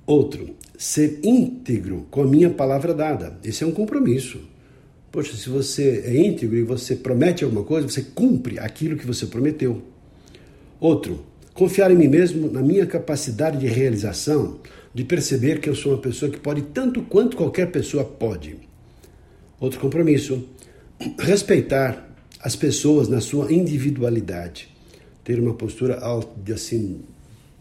Outro, 0.07 0.55
ser 0.77 1.21
íntegro 1.23 2.07
com 2.11 2.23
a 2.23 2.27
minha 2.27 2.51
palavra 2.51 2.93
dada. 2.93 3.39
Esse 3.43 3.65
é 3.65 3.67
um 3.67 3.73
compromisso. 3.73 4.41
Poxa, 5.11 5.37
se 5.37 5.49
você 5.49 6.03
é 6.07 6.17
íntegro 6.17 6.57
e 6.57 6.63
você 6.63 6.97
promete 6.97 7.45
alguma 7.45 7.65
coisa, 7.65 7.89
você 7.89 8.03
cumpre 8.03 8.59
aquilo 8.59 8.97
que 8.97 9.07
você 9.07 9.27
prometeu. 9.27 9.83
Outro, 10.79 11.25
confiar 11.55 11.91
em 11.91 11.97
mim 11.97 12.09
mesmo, 12.09 12.51
na 12.51 12.61
minha 12.61 12.85
capacidade 12.85 13.59
de 13.59 13.67
realização, 13.67 14.61
de 14.93 15.05
perceber 15.05 15.61
que 15.61 15.69
eu 15.69 15.75
sou 15.75 15.93
uma 15.93 16.01
pessoa 16.01 16.31
que 16.31 16.39
pode 16.39 16.63
tanto 16.63 17.03
quanto 17.03 17.37
qualquer 17.37 17.71
pessoa 17.71 18.05
pode. 18.05 18.57
Outro 19.65 19.81
compromisso, 19.81 20.47
respeitar 21.19 22.07
as 22.39 22.55
pessoas 22.55 23.09
na 23.09 23.19
sua 23.19 23.51
individualidade, 23.51 24.69
ter 25.25 25.41
uma 25.41 25.55
postura 25.55 25.99
assim, 26.53 27.01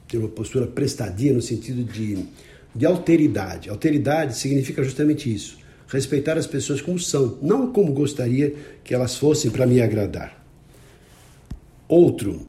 ter 0.06 0.18
uma 0.18 0.28
postura 0.28 0.68
prestadia 0.68 1.32
no 1.32 1.42
sentido 1.42 1.82
de, 1.82 2.26
de 2.76 2.86
alteridade. 2.86 3.70
Alteridade 3.70 4.38
significa 4.38 4.84
justamente 4.84 5.34
isso 5.34 5.58
respeitar 5.88 6.38
as 6.38 6.46
pessoas 6.46 6.82
como 6.82 7.00
são, 7.00 7.38
não 7.42 7.72
como 7.72 7.94
gostaria 7.94 8.54
que 8.84 8.94
elas 8.94 9.16
fossem 9.16 9.50
para 9.50 9.66
me 9.66 9.80
agradar. 9.80 10.44
Outro 11.88 12.48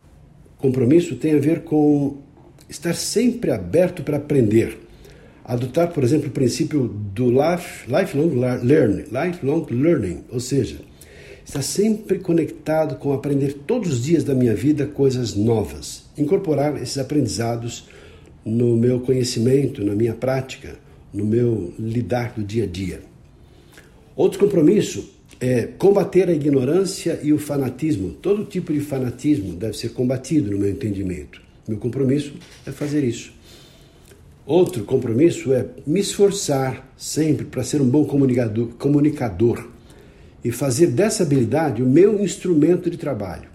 compromisso 0.58 1.14
tem 1.14 1.36
a 1.36 1.38
ver 1.38 1.60
com 1.60 2.16
estar 2.68 2.94
sempre 2.94 3.52
aberto 3.52 4.02
para 4.02 4.16
aprender. 4.16 4.78
Adotar, 5.44 5.92
por 5.92 6.02
exemplo, 6.02 6.28
o 6.28 6.32
princípio 6.32 6.88
do 6.88 7.30
life, 7.30 7.86
lifelong 7.86 8.30
learning, 8.62 9.04
lifelong 9.12 9.66
learning, 9.70 10.24
ou 10.30 10.40
seja, 10.40 10.78
estar 11.44 11.60
sempre 11.60 12.18
conectado 12.18 12.96
com 12.96 13.12
aprender 13.12 13.52
todos 13.66 13.92
os 13.92 14.02
dias 14.02 14.24
da 14.24 14.34
minha 14.34 14.54
vida 14.54 14.86
coisas 14.86 15.34
novas, 15.34 16.04
incorporar 16.16 16.80
esses 16.80 16.96
aprendizados 16.96 17.86
no 18.42 18.74
meu 18.74 19.00
conhecimento, 19.00 19.84
na 19.84 19.94
minha 19.94 20.14
prática, 20.14 20.78
no 21.12 21.26
meu 21.26 21.74
lidar 21.78 22.32
do 22.34 22.42
dia 22.42 22.64
a 22.64 22.66
dia. 22.66 23.02
Outro 24.16 24.38
compromisso 24.38 25.12
é 25.38 25.66
combater 25.66 26.30
a 26.30 26.32
ignorância 26.32 27.20
e 27.22 27.34
o 27.34 27.38
fanatismo. 27.38 28.12
Todo 28.12 28.46
tipo 28.46 28.72
de 28.72 28.80
fanatismo 28.80 29.54
deve 29.54 29.76
ser 29.76 29.90
combatido, 29.90 30.50
no 30.52 30.58
meu 30.58 30.70
entendimento. 30.70 31.42
Meu 31.68 31.76
compromisso 31.76 32.32
é 32.64 32.70
fazer 32.70 33.04
isso. 33.04 33.33
Outro 34.46 34.84
compromisso 34.84 35.54
é 35.54 35.66
me 35.86 36.00
esforçar 36.00 36.92
sempre 36.98 37.46
para 37.46 37.64
ser 37.64 37.80
um 37.80 37.88
bom 37.88 38.04
comunicador, 38.04 38.68
comunicador 38.78 39.66
e 40.44 40.52
fazer 40.52 40.88
dessa 40.88 41.22
habilidade 41.22 41.82
o 41.82 41.86
meu 41.86 42.22
instrumento 42.22 42.90
de 42.90 42.98
trabalho. 42.98 43.48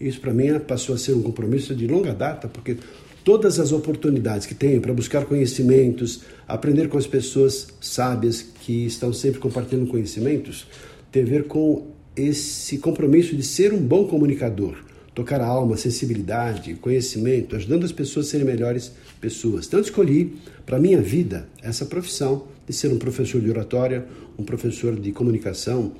Isso 0.00 0.18
para 0.18 0.32
mim 0.32 0.58
passou 0.60 0.94
a 0.94 0.98
ser 0.98 1.12
um 1.12 1.20
compromisso 1.20 1.74
de 1.74 1.86
longa 1.86 2.14
data, 2.14 2.48
porque 2.48 2.78
todas 3.22 3.60
as 3.60 3.70
oportunidades 3.70 4.46
que 4.46 4.54
tenho 4.54 4.80
para 4.80 4.94
buscar 4.94 5.26
conhecimentos, 5.26 6.22
aprender 6.48 6.88
com 6.88 6.96
as 6.96 7.06
pessoas 7.06 7.68
sábias 7.78 8.40
que 8.40 8.86
estão 8.86 9.12
sempre 9.12 9.40
compartilhando 9.40 9.90
conhecimentos, 9.90 10.66
tem 11.12 11.22
a 11.22 11.26
ver 11.26 11.44
com 11.48 11.88
esse 12.16 12.78
compromisso 12.78 13.36
de 13.36 13.42
ser 13.42 13.74
um 13.74 13.78
bom 13.78 14.06
comunicador, 14.06 14.74
tocar 15.14 15.40
a 15.40 15.46
alma, 15.46 15.76
sensibilidade, 15.76 16.74
conhecimento, 16.74 17.56
ajudando 17.56 17.84
as 17.84 17.92
pessoas 17.92 18.26
a 18.26 18.30
serem 18.30 18.46
melhores 18.46 18.92
pessoas. 19.20 19.66
Tanto 19.66 19.84
escolhi 19.84 20.36
para 20.64 20.78
minha 20.78 21.00
vida 21.00 21.48
essa 21.62 21.84
profissão 21.84 22.46
de 22.66 22.72
ser 22.72 22.92
um 22.92 22.98
professor 22.98 23.40
de 23.40 23.50
oratória, 23.50 24.06
um 24.38 24.44
professor 24.44 24.98
de 24.98 25.12
comunicação, 25.12 25.92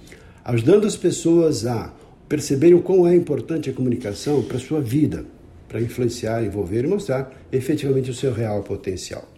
ajudando 0.45 0.87
as 0.87 0.97
pessoas 0.97 1.67
a 1.67 1.93
perceberem 2.29 2.77
o 2.77 2.83
quão 2.83 3.07
é 3.09 3.15
importante 3.15 3.69
a 3.69 3.73
comunicação 3.73 4.43
para 4.43 4.57
a 4.57 4.61
sua 4.61 4.81
vida, 4.81 5.25
para 5.69 5.81
influenciar, 5.81 6.45
envolver 6.45 6.85
e 6.85 6.87
mostrar 6.87 7.33
efetivamente 7.51 8.11
o 8.11 8.15
seu 8.15 8.33
real 8.33 8.63
potencial. 8.63 9.29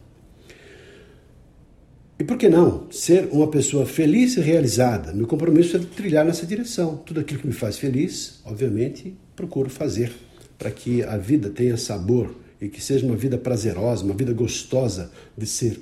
E 2.18 2.24
por 2.24 2.36
que 2.36 2.48
não 2.48 2.86
ser 2.90 3.28
uma 3.32 3.48
pessoa 3.48 3.84
feliz 3.84 4.36
e 4.36 4.40
realizada? 4.40 5.12
Meu 5.12 5.26
compromisso 5.26 5.76
é 5.76 5.80
trilhar 5.80 6.24
nessa 6.24 6.46
direção. 6.46 6.98
Tudo 6.98 7.18
aquilo 7.18 7.40
que 7.40 7.46
me 7.46 7.52
faz 7.52 7.78
feliz, 7.78 8.40
obviamente, 8.44 9.16
procuro 9.34 9.70
fazer 9.70 10.12
para 10.58 10.70
que 10.70 11.02
a 11.02 11.16
vida 11.16 11.50
tenha 11.50 11.76
sabor 11.76 12.34
e 12.60 12.68
que 12.68 12.80
seja 12.80 13.04
uma 13.04 13.16
vida 13.16 13.36
prazerosa, 13.36 14.04
uma 14.04 14.14
vida 14.14 14.32
gostosa 14.32 15.10
de 15.36 15.46
ser 15.46 15.80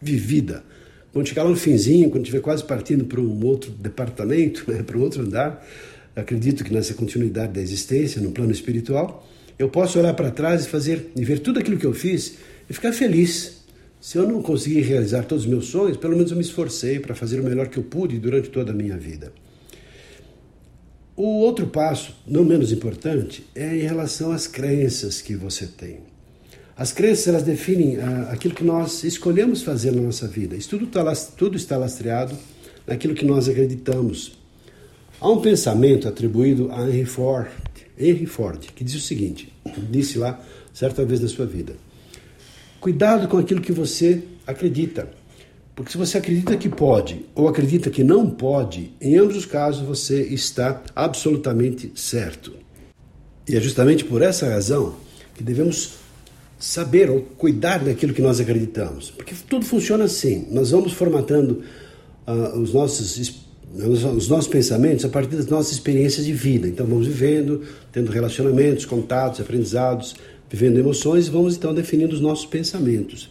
vivida. 0.00 0.64
Quando 1.12 1.28
chegar 1.28 1.44
lá 1.44 1.50
no 1.50 1.56
finzinho, 1.56 2.10
quando 2.10 2.24
estiver 2.24 2.40
quase 2.40 2.64
partindo 2.64 3.04
para 3.04 3.20
um 3.20 3.44
outro 3.46 3.70
departamento, 3.70 4.64
né, 4.70 4.82
para 4.82 4.98
um 4.98 5.02
outro 5.02 5.22
andar, 5.22 5.64
acredito 6.16 6.64
que 6.64 6.72
nessa 6.72 6.94
continuidade 6.94 7.52
da 7.52 7.60
existência, 7.60 8.20
no 8.20 8.32
plano 8.32 8.50
espiritual, 8.50 9.28
eu 9.58 9.68
posso 9.68 9.98
olhar 9.98 10.14
para 10.14 10.30
trás 10.30 10.64
e 10.64 10.68
fazer 10.68 11.10
e 11.14 11.24
ver 11.24 11.38
tudo 11.38 11.60
aquilo 11.60 11.76
que 11.76 11.86
eu 11.86 11.94
fiz 11.94 12.36
e 12.68 12.72
ficar 12.72 12.92
feliz. 12.92 13.62
Se 14.00 14.18
eu 14.18 14.26
não 14.26 14.42
conseguir 14.42 14.80
realizar 14.80 15.22
todos 15.22 15.44
os 15.44 15.50
meus 15.50 15.66
sonhos, 15.66 15.96
pelo 15.96 16.16
menos 16.16 16.32
eu 16.32 16.36
me 16.36 16.42
esforcei 16.42 16.98
para 16.98 17.14
fazer 17.14 17.38
o 17.38 17.44
melhor 17.44 17.68
que 17.68 17.78
eu 17.78 17.84
pude 17.84 18.18
durante 18.18 18.48
toda 18.48 18.72
a 18.72 18.74
minha 18.74 18.96
vida. 18.96 19.32
O 21.14 21.40
outro 21.40 21.66
passo, 21.66 22.14
não 22.26 22.44
menos 22.44 22.72
importante, 22.72 23.44
é 23.54 23.76
em 23.76 23.82
relação 23.82 24.32
às 24.32 24.46
crenças 24.46 25.20
que 25.20 25.36
você 25.36 25.66
tem. 25.66 25.98
As 26.74 26.90
crenças 26.90 27.28
elas 27.28 27.42
definem 27.42 27.98
ah, 27.98 28.30
aquilo 28.30 28.54
que 28.54 28.64
nós 28.64 29.04
escolhemos 29.04 29.62
fazer 29.62 29.90
na 29.92 30.00
nossa 30.00 30.26
vida. 30.26 30.56
Isso 30.56 30.70
tudo 30.70 30.86
está, 30.86 31.14
tudo 31.36 31.56
está 31.56 31.76
lastreado 31.76 32.34
naquilo 32.86 33.14
que 33.14 33.26
nós 33.26 33.48
acreditamos. 33.48 34.32
Há 35.20 35.30
um 35.30 35.40
pensamento 35.40 36.08
atribuído 36.08 36.72
a 36.72 36.88
Henry 36.88 37.04
Ford, 37.04 37.48
Henry 37.98 38.26
Ford, 38.26 38.58
que 38.74 38.82
diz 38.82 38.94
o 38.94 39.00
seguinte: 39.00 39.52
disse 39.90 40.18
lá 40.18 40.42
certa 40.72 41.04
vez 41.04 41.20
na 41.20 41.28
sua 41.28 41.46
vida. 41.46 41.74
Cuidado 42.80 43.28
com 43.28 43.36
aquilo 43.36 43.60
que 43.60 43.70
você 43.70 44.22
acredita. 44.46 45.08
Porque 45.74 45.92
se 45.92 45.98
você 45.98 46.18
acredita 46.18 46.56
que 46.56 46.68
pode 46.68 47.24
ou 47.34 47.48
acredita 47.48 47.90
que 47.90 48.04
não 48.04 48.28
pode, 48.28 48.92
em 49.00 49.16
ambos 49.16 49.36
os 49.36 49.46
casos 49.46 49.82
você 49.82 50.22
está 50.22 50.82
absolutamente 50.94 51.92
certo. 51.94 52.52
E 53.48 53.56
é 53.56 53.60
justamente 53.60 54.04
por 54.04 54.22
essa 54.22 54.48
razão 54.48 54.96
que 55.34 55.42
devemos 55.42 55.94
saber 56.58 57.10
ou 57.10 57.22
cuidar 57.22 57.82
daquilo 57.82 58.12
que 58.14 58.22
nós 58.22 58.38
acreditamos. 58.38 59.10
Porque 59.10 59.34
tudo 59.48 59.64
funciona 59.64 60.04
assim. 60.04 60.46
Nós 60.50 60.70
vamos 60.70 60.92
formatando 60.92 61.62
uh, 62.26 62.58
os 62.58 62.72
nossos 62.72 63.42
os 63.74 64.28
nossos 64.28 64.48
pensamentos 64.48 65.02
a 65.02 65.08
partir 65.08 65.34
das 65.34 65.46
nossas 65.46 65.72
experiências 65.72 66.26
de 66.26 66.32
vida. 66.32 66.68
Então 66.68 66.86
vamos 66.86 67.06
vivendo, 67.06 67.62
tendo 67.90 68.12
relacionamentos, 68.12 68.84
contatos, 68.84 69.40
aprendizados, 69.40 70.14
vivendo 70.50 70.78
emoções 70.78 71.26
e 71.26 71.30
vamos 71.30 71.56
então 71.56 71.72
definindo 71.72 72.14
os 72.14 72.20
nossos 72.20 72.44
pensamentos, 72.44 73.30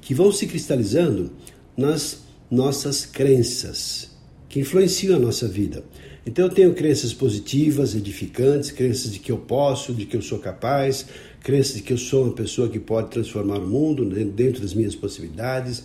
que 0.00 0.14
vão 0.14 0.32
se 0.32 0.46
cristalizando 0.46 1.30
nas 1.76 2.22
nossas 2.50 3.06
crenças, 3.06 4.10
que 4.48 4.60
influenciam 4.60 5.16
a 5.16 5.18
nossa 5.18 5.48
vida. 5.48 5.84
Então 6.24 6.44
eu 6.44 6.50
tenho 6.50 6.74
crenças 6.74 7.12
positivas, 7.12 7.94
edificantes, 7.94 8.70
crenças 8.70 9.12
de 9.12 9.18
que 9.18 9.32
eu 9.32 9.38
posso, 9.38 9.92
de 9.92 10.06
que 10.06 10.16
eu 10.16 10.22
sou 10.22 10.38
capaz, 10.38 11.06
crenças 11.42 11.74
de 11.74 11.82
que 11.82 11.92
eu 11.92 11.98
sou 11.98 12.24
uma 12.24 12.32
pessoa 12.32 12.68
que 12.68 12.78
pode 12.78 13.10
transformar 13.10 13.58
o 13.58 13.66
mundo 13.66 14.04
dentro 14.04 14.62
das 14.62 14.74
minhas 14.74 14.94
possibilidades. 14.94 15.82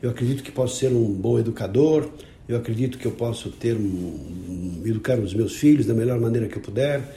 Eu 0.00 0.10
acredito 0.10 0.42
que 0.42 0.52
posso 0.52 0.76
ser 0.76 0.92
um 0.92 1.12
bom 1.12 1.38
educador, 1.38 2.08
eu 2.48 2.56
acredito 2.56 2.98
que 2.98 3.06
eu 3.06 3.12
posso 3.12 3.50
ter 3.50 3.76
um, 3.76 4.82
educar 4.84 5.18
os 5.18 5.34
meus 5.34 5.56
filhos 5.56 5.86
da 5.86 5.94
melhor 5.94 6.20
maneira 6.20 6.46
que 6.46 6.56
eu 6.56 6.62
puder. 6.62 7.16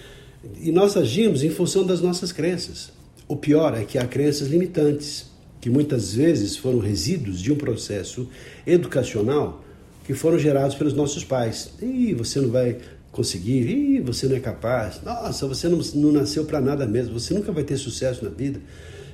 E 0.59 0.71
nós 0.71 0.95
agimos 0.95 1.43
em 1.43 1.49
função 1.49 1.85
das 1.85 2.01
nossas 2.01 2.31
crenças. 2.31 2.91
O 3.27 3.35
pior 3.35 3.75
é 3.75 3.83
que 3.83 3.97
há 3.97 4.05
crenças 4.07 4.47
limitantes, 4.47 5.25
que 5.65 5.69
muitas 5.71 6.13
vezes 6.13 6.55
foram 6.55 6.77
resíduos 6.77 7.41
de 7.41 7.51
um 7.51 7.55
processo 7.55 8.29
educacional 8.67 9.65
que 10.05 10.13
foram 10.13 10.37
gerados 10.37 10.75
pelos 10.75 10.93
nossos 10.93 11.23
pais. 11.23 11.71
Ih, 11.81 12.13
você 12.13 12.39
não 12.39 12.49
vai 12.49 12.77
conseguir, 13.11 13.67
Ih, 13.67 13.99
você 13.99 14.27
não 14.27 14.35
é 14.35 14.39
capaz, 14.39 15.01
nossa, 15.01 15.47
você 15.47 15.67
não, 15.67 15.79
não 15.95 16.11
nasceu 16.11 16.45
para 16.45 16.61
nada 16.61 16.85
mesmo, 16.85 17.19
você 17.19 17.33
nunca 17.33 17.51
vai 17.51 17.63
ter 17.63 17.77
sucesso 17.77 18.23
na 18.23 18.29
vida. 18.29 18.61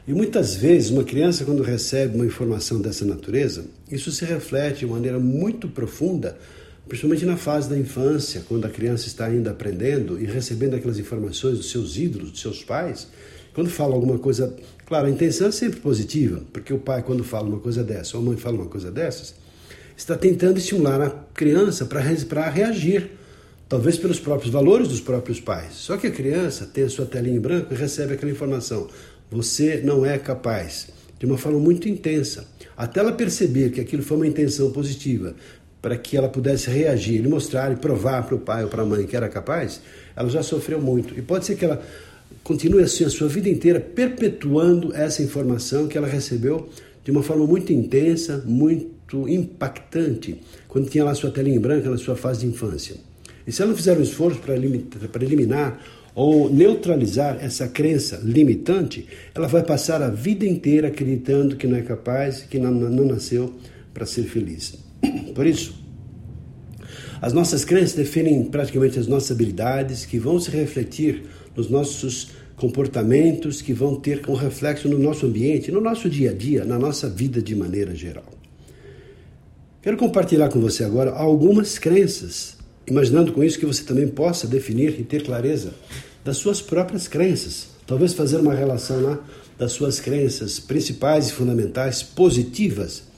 E 0.05 0.13
muitas 0.13 0.53
vezes, 0.53 0.89
uma 0.89 1.05
criança, 1.05 1.45
quando 1.45 1.63
recebe 1.63 2.17
uma 2.17 2.25
informação 2.25 2.81
dessa 2.81 3.05
natureza, 3.05 3.63
isso 3.89 4.11
se 4.11 4.25
reflete 4.25 4.79
de 4.79 4.87
maneira 4.87 5.19
muito 5.19 5.69
profunda 5.69 6.37
principalmente 6.85 7.25
na 7.25 7.37
fase 7.37 7.69
da 7.69 7.77
infância, 7.77 8.43
quando 8.49 8.65
a 8.65 8.69
criança 8.69 9.07
está 9.07 9.25
ainda 9.27 9.51
aprendendo 9.51 10.21
e 10.21 10.25
recebendo 10.25 10.75
aquelas 10.75 10.99
informações 10.99 11.55
dos 11.55 11.71
seus 11.71 11.95
ídolos, 11.95 12.31
dos 12.31 12.41
seus 12.41 12.61
pais. 12.61 13.07
Quando 13.53 13.69
fala 13.69 13.93
alguma 13.93 14.17
coisa, 14.17 14.55
claro, 14.85 15.07
a 15.07 15.09
intenção 15.09 15.47
é 15.47 15.51
sempre 15.51 15.79
positiva, 15.79 16.41
porque 16.53 16.73
o 16.73 16.79
pai, 16.79 17.03
quando 17.03 17.23
fala 17.23 17.47
uma 17.47 17.59
coisa 17.59 17.83
dessa, 17.83 18.17
ou 18.17 18.23
a 18.23 18.25
mãe 18.25 18.37
fala 18.37 18.55
uma 18.55 18.67
coisa 18.67 18.89
dessas, 18.89 19.35
está 19.95 20.15
tentando 20.15 20.57
estimular 20.57 21.01
a 21.01 21.09
criança 21.33 21.85
para 21.85 21.99
reagir, 22.49 23.11
talvez 23.67 23.97
pelos 23.97 24.19
próprios 24.19 24.51
valores 24.51 24.87
dos 24.87 25.01
próprios 25.01 25.39
pais. 25.39 25.73
Só 25.73 25.97
que 25.97 26.07
a 26.07 26.11
criança 26.11 26.65
tem 26.65 26.85
a 26.85 26.89
sua 26.89 27.05
telinha 27.05 27.35
em 27.35 27.39
branco 27.39 27.73
e 27.73 27.77
recebe 27.77 28.13
aquela 28.13 28.31
informação: 28.31 28.87
você 29.29 29.81
não 29.83 30.05
é 30.05 30.17
capaz, 30.17 30.87
de 31.19 31.25
uma 31.25 31.37
forma 31.37 31.59
muito 31.59 31.89
intensa. 31.89 32.47
Até 32.75 32.99
ela 32.99 33.11
perceber 33.11 33.71
que 33.71 33.81
aquilo 33.81 34.01
foi 34.01 34.17
uma 34.17 34.27
intenção 34.27 34.71
positiva, 34.71 35.35
para 35.81 35.97
que 35.97 36.15
ela 36.15 36.29
pudesse 36.29 36.69
reagir 36.69 37.27
mostrar 37.27 37.71
e 37.71 37.75
provar 37.75 38.23
para 38.23 38.35
o 38.35 38.39
pai 38.39 38.63
ou 38.63 38.69
para 38.69 38.83
a 38.83 38.85
mãe 38.85 39.05
que 39.05 39.15
era 39.15 39.27
capaz, 39.27 39.81
ela 40.15 40.29
já 40.29 40.43
sofreu 40.43 40.79
muito. 40.79 41.17
E 41.17 41.21
pode 41.21 41.45
ser 41.45 41.55
que 41.55 41.65
ela 41.65 41.81
continue 42.43 42.83
assim 42.83 43.03
a 43.03 43.09
sua 43.09 43.27
vida 43.27 43.49
inteira 43.49 43.79
perpetuando 43.79 44.93
essa 44.95 45.21
informação 45.21 45.87
que 45.87 45.97
ela 45.97 46.07
recebeu 46.07 46.69
de 47.03 47.11
uma 47.11 47.23
forma 47.23 47.45
muito 47.45 47.73
intensa, 47.73 48.43
muito 48.45 49.27
impactante, 49.27 50.41
quando 50.67 50.89
tinha 50.89 51.03
lá 51.03 51.13
sua 51.13 51.31
telinha 51.31 51.59
branca 51.59 51.89
na 51.89 51.97
sua 51.97 52.15
fase 52.15 52.41
de 52.41 52.47
infância. 52.47 52.95
E 53.45 53.51
se 53.51 53.61
ela 53.61 53.71
não 53.71 53.77
fizer 53.77 53.97
um 53.97 54.01
esforço 54.01 54.39
para 54.39 55.23
eliminar 55.23 55.81
ou 56.13 56.49
neutralizar 56.49 57.37
essa 57.41 57.67
crença 57.67 58.21
limitante, 58.23 59.07
ela 59.33 59.47
vai 59.47 59.63
passar 59.63 60.01
a 60.01 60.09
vida 60.09 60.45
inteira 60.45 60.89
acreditando 60.89 61.55
que 61.55 61.65
não 61.65 61.77
é 61.77 61.81
capaz, 61.81 62.41
que 62.41 62.59
não, 62.59 62.71
não 62.71 63.05
nasceu 63.05 63.53
para 63.93 64.05
ser 64.05 64.23
feliz. 64.23 64.75
Por 65.33 65.47
isso, 65.47 65.73
as 67.21 67.33
nossas 67.33 67.63
crenças 67.63 67.93
definem 67.93 68.43
praticamente 68.45 68.99
as 68.99 69.07
nossas 69.07 69.31
habilidades, 69.31 70.05
que 70.05 70.19
vão 70.19 70.39
se 70.39 70.49
refletir 70.51 71.23
nos 71.55 71.69
nossos 71.69 72.29
comportamentos, 72.55 73.61
que 73.61 73.73
vão 73.73 73.95
ter 73.95 74.21
um 74.29 74.35
reflexo 74.35 74.87
no 74.87 74.99
nosso 74.99 75.25
ambiente, 75.25 75.71
no 75.71 75.81
nosso 75.81 76.09
dia 76.09 76.31
a 76.31 76.33
dia, 76.33 76.63
na 76.63 76.77
nossa 76.77 77.09
vida 77.09 77.41
de 77.41 77.55
maneira 77.55 77.95
geral. 77.95 78.25
Quero 79.81 79.97
compartilhar 79.97 80.49
com 80.49 80.59
você 80.59 80.83
agora 80.83 81.11
algumas 81.11 81.79
crenças, 81.79 82.55
imaginando 82.85 83.31
com 83.31 83.43
isso 83.43 83.57
que 83.57 83.65
você 83.65 83.83
também 83.83 84.07
possa 84.07 84.45
definir 84.45 84.99
e 84.99 85.03
ter 85.03 85.23
clareza 85.23 85.73
das 86.23 86.37
suas 86.37 86.61
próprias 86.61 87.07
crenças. 87.07 87.69
Talvez 87.87 88.13
fazer 88.13 88.37
uma 88.37 88.53
relação 88.53 89.01
lá 89.01 89.19
das 89.57 89.71
suas 89.71 89.99
crenças 89.99 90.59
principais 90.59 91.29
e 91.29 91.33
fundamentais 91.33 92.03
positivas 92.03 93.10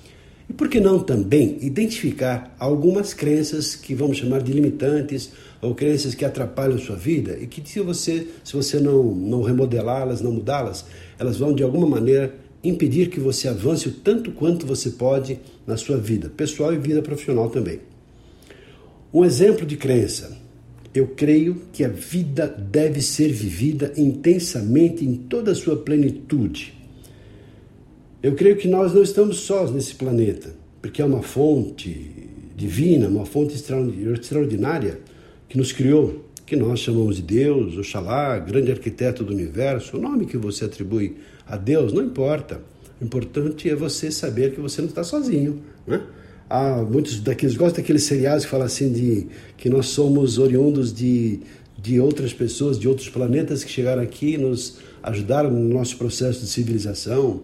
e 0.54 0.56
por 0.56 0.70
que 0.70 0.80
não 0.80 1.00
também 1.00 1.58
identificar 1.62 2.56
algumas 2.60 3.12
crenças 3.12 3.76
que 3.76 3.96
vamos 3.96 4.18
chamar 4.18 4.44
de 4.44 4.54
limitantes 4.54 5.32
ou 5.60 5.74
crenças 5.74 6.14
que 6.14 6.24
atrapalham 6.24 6.78
sua 6.78 6.96
vida 6.96 7.40
e 7.42 7.48
que 7.48 7.68
se 7.68 7.80
você, 7.80 8.28
se 8.44 8.54
você 8.54 8.80
não, 8.80 9.04
não 9.16 9.42
remodelá-las, 9.42 10.22
não 10.22 10.32
mudá-las, 10.32 10.86
elas 11.18 11.38
vão 11.38 11.56
de 11.56 11.64
alguma 11.64 11.88
maneira 11.88 12.36
impedir 12.64 13.10
que 13.10 13.20
você 13.20 13.48
avance 13.48 13.88
o 13.88 13.94
tanto 13.94 14.32
quanto 14.32 14.68
você 14.68 14.92
pode 14.92 15.40
na 15.66 15.76
sua 15.76 15.98
vida 15.98 16.30
pessoal 16.30 16.72
e 16.72 16.78
vida 16.78 17.02
profissional 17.02 17.50
também. 17.50 17.80
Um 19.12 19.26
exemplo 19.26 19.66
de 19.66 19.76
crença. 19.76 20.38
Eu 20.94 21.08
creio 21.08 21.64
que 21.74 21.84
a 21.84 21.90
vida 21.90 22.48
deve 22.48 23.02
ser 23.02 23.32
vivida 23.32 23.92
intensamente 23.98 25.04
em 25.04 25.16
toda 25.16 25.54
a 25.54 25.56
sua 25.56 25.78
plenitude. 25.78 26.83
Eu 28.24 28.36
creio 28.36 28.56
que 28.56 28.70
nós 28.70 28.94
não 28.94 29.04
estamos 29.04 29.42
sós 29.42 29.70
nesse 29.70 29.96
planeta, 29.96 30.56
porque 30.82 31.02
é 31.02 31.06
uma 31.06 31.22
fonte 31.22 32.10
divina, 32.56 33.10
uma 33.10 33.26
fonte 33.26 33.54
extraordinária 33.54 35.02
que 35.50 35.58
nos 35.58 35.74
criou, 35.74 36.24
que 36.46 36.56
nós 36.56 36.80
chamamos 36.80 37.18
de 37.18 37.22
Deus, 37.22 37.78
Oxalá, 37.78 38.40
grande 38.40 38.72
arquiteto 38.72 39.26
do 39.26 39.34
universo, 39.34 39.98
o 39.98 40.02
nome 40.02 40.26
que 40.26 40.38
você 40.38 40.64
atribui 40.64 41.18
a 41.46 41.58
Deus, 41.58 41.92
não 41.92 42.02
importa. 42.02 42.62
O 43.02 43.04
importante 43.04 43.70
é 43.70 43.76
você 43.76 44.10
saber 44.10 44.54
que 44.54 44.62
você 44.62 44.82
não 44.82 44.88
está 44.88 45.04
sozinho. 45.04 45.62
Né? 45.86 46.02
Há 46.50 46.78
muitos 46.78 47.20
daqueles, 47.20 47.58
gostam 47.58 47.82
daqueles 47.82 48.04
seriados 48.04 48.46
que 48.46 48.52
falam 48.52 48.68
assim 48.68 48.90
de 48.90 49.28
que 49.58 49.70
nós 49.70 49.88
somos 49.88 50.38
oriundos 50.38 50.94
de, 50.94 51.42
de 51.78 52.00
outras 52.00 52.32
pessoas, 52.32 52.80
de 52.80 52.88
outros 52.88 53.10
planetas 53.10 53.66
que 53.66 53.70
chegaram 53.70 54.02
aqui 54.02 54.36
e 54.36 54.38
nos 54.38 54.78
ajudaram 55.04 55.52
no 55.52 55.74
nosso 55.74 55.98
processo 55.98 56.40
de 56.40 56.48
civilização. 56.48 57.42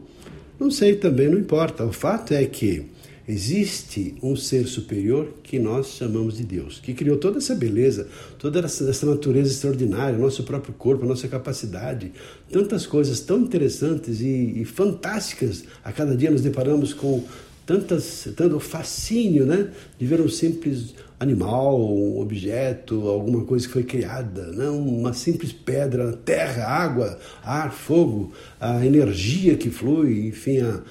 Não 0.59 0.69
sei 0.69 0.95
também, 0.95 1.29
não 1.29 1.39
importa. 1.39 1.85
O 1.85 1.93
fato 1.93 2.33
é 2.33 2.43
que 2.45 2.85
existe 3.25 4.15
um 4.21 4.35
ser 4.35 4.67
superior 4.67 5.35
que 5.43 5.59
nós 5.59 5.91
chamamos 5.91 6.35
de 6.35 6.43
Deus, 6.43 6.79
que 6.79 6.93
criou 6.93 7.15
toda 7.15 7.37
essa 7.37 7.55
beleza, 7.55 8.07
toda 8.37 8.59
essa 8.59 9.05
natureza 9.05 9.51
extraordinária, 9.51 10.17
nosso 10.17 10.43
próprio 10.43 10.73
corpo, 10.73 11.05
nossa 11.05 11.27
capacidade, 11.27 12.11
tantas 12.51 12.85
coisas 12.87 13.21
tão 13.21 13.41
interessantes 13.41 14.19
e, 14.19 14.61
e 14.61 14.65
fantásticas. 14.65 15.63
A 15.83 15.91
cada 15.93 16.15
dia 16.17 16.31
nos 16.31 16.41
deparamos 16.41 16.91
com 16.91 17.23
tantas, 17.69 18.27
tanto 18.35 18.59
fascínio 18.59 19.45
né, 19.45 19.69
de 19.99 20.03
ver 20.07 20.19
um 20.19 20.27
simples 20.27 20.95
animal, 21.19 21.79
um 21.79 22.19
objeto, 22.19 23.07
alguma 23.07 23.45
coisa 23.45 23.67
que 23.67 23.73
foi 23.73 23.83
criada, 23.83 24.47
né, 24.47 24.67
uma 24.69 25.13
simples 25.13 25.53
pedra, 25.53 26.13
terra, 26.13 26.65
água, 26.65 27.19
ar, 27.43 27.71
fogo, 27.71 28.33
a 28.59 28.83
energia 28.83 29.55
que 29.55 29.69
flui, 29.69 30.29
enfim, 30.29 30.61
a, 30.61 30.81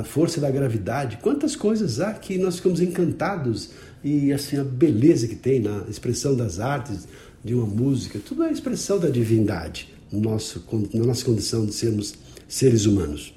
a 0.00 0.02
força 0.02 0.40
da 0.40 0.50
gravidade. 0.50 1.20
Quantas 1.22 1.54
coisas 1.54 2.00
há 2.00 2.12
que 2.14 2.36
nós 2.36 2.56
ficamos 2.56 2.80
encantados 2.80 3.70
e 4.02 4.32
assim 4.32 4.58
a 4.58 4.64
beleza 4.64 5.28
que 5.28 5.36
tem 5.36 5.60
na 5.60 5.84
expressão 5.88 6.34
das 6.34 6.58
artes, 6.58 7.06
de 7.44 7.54
uma 7.54 7.66
música, 7.66 8.18
tudo 8.18 8.42
é 8.42 8.50
expressão 8.50 8.98
da 8.98 9.08
divindade 9.08 9.88
nosso, 10.10 10.64
na 10.94 11.04
nossa 11.04 11.24
condição 11.24 11.64
de 11.64 11.74
sermos 11.74 12.14
seres 12.48 12.86
humanos. 12.86 13.34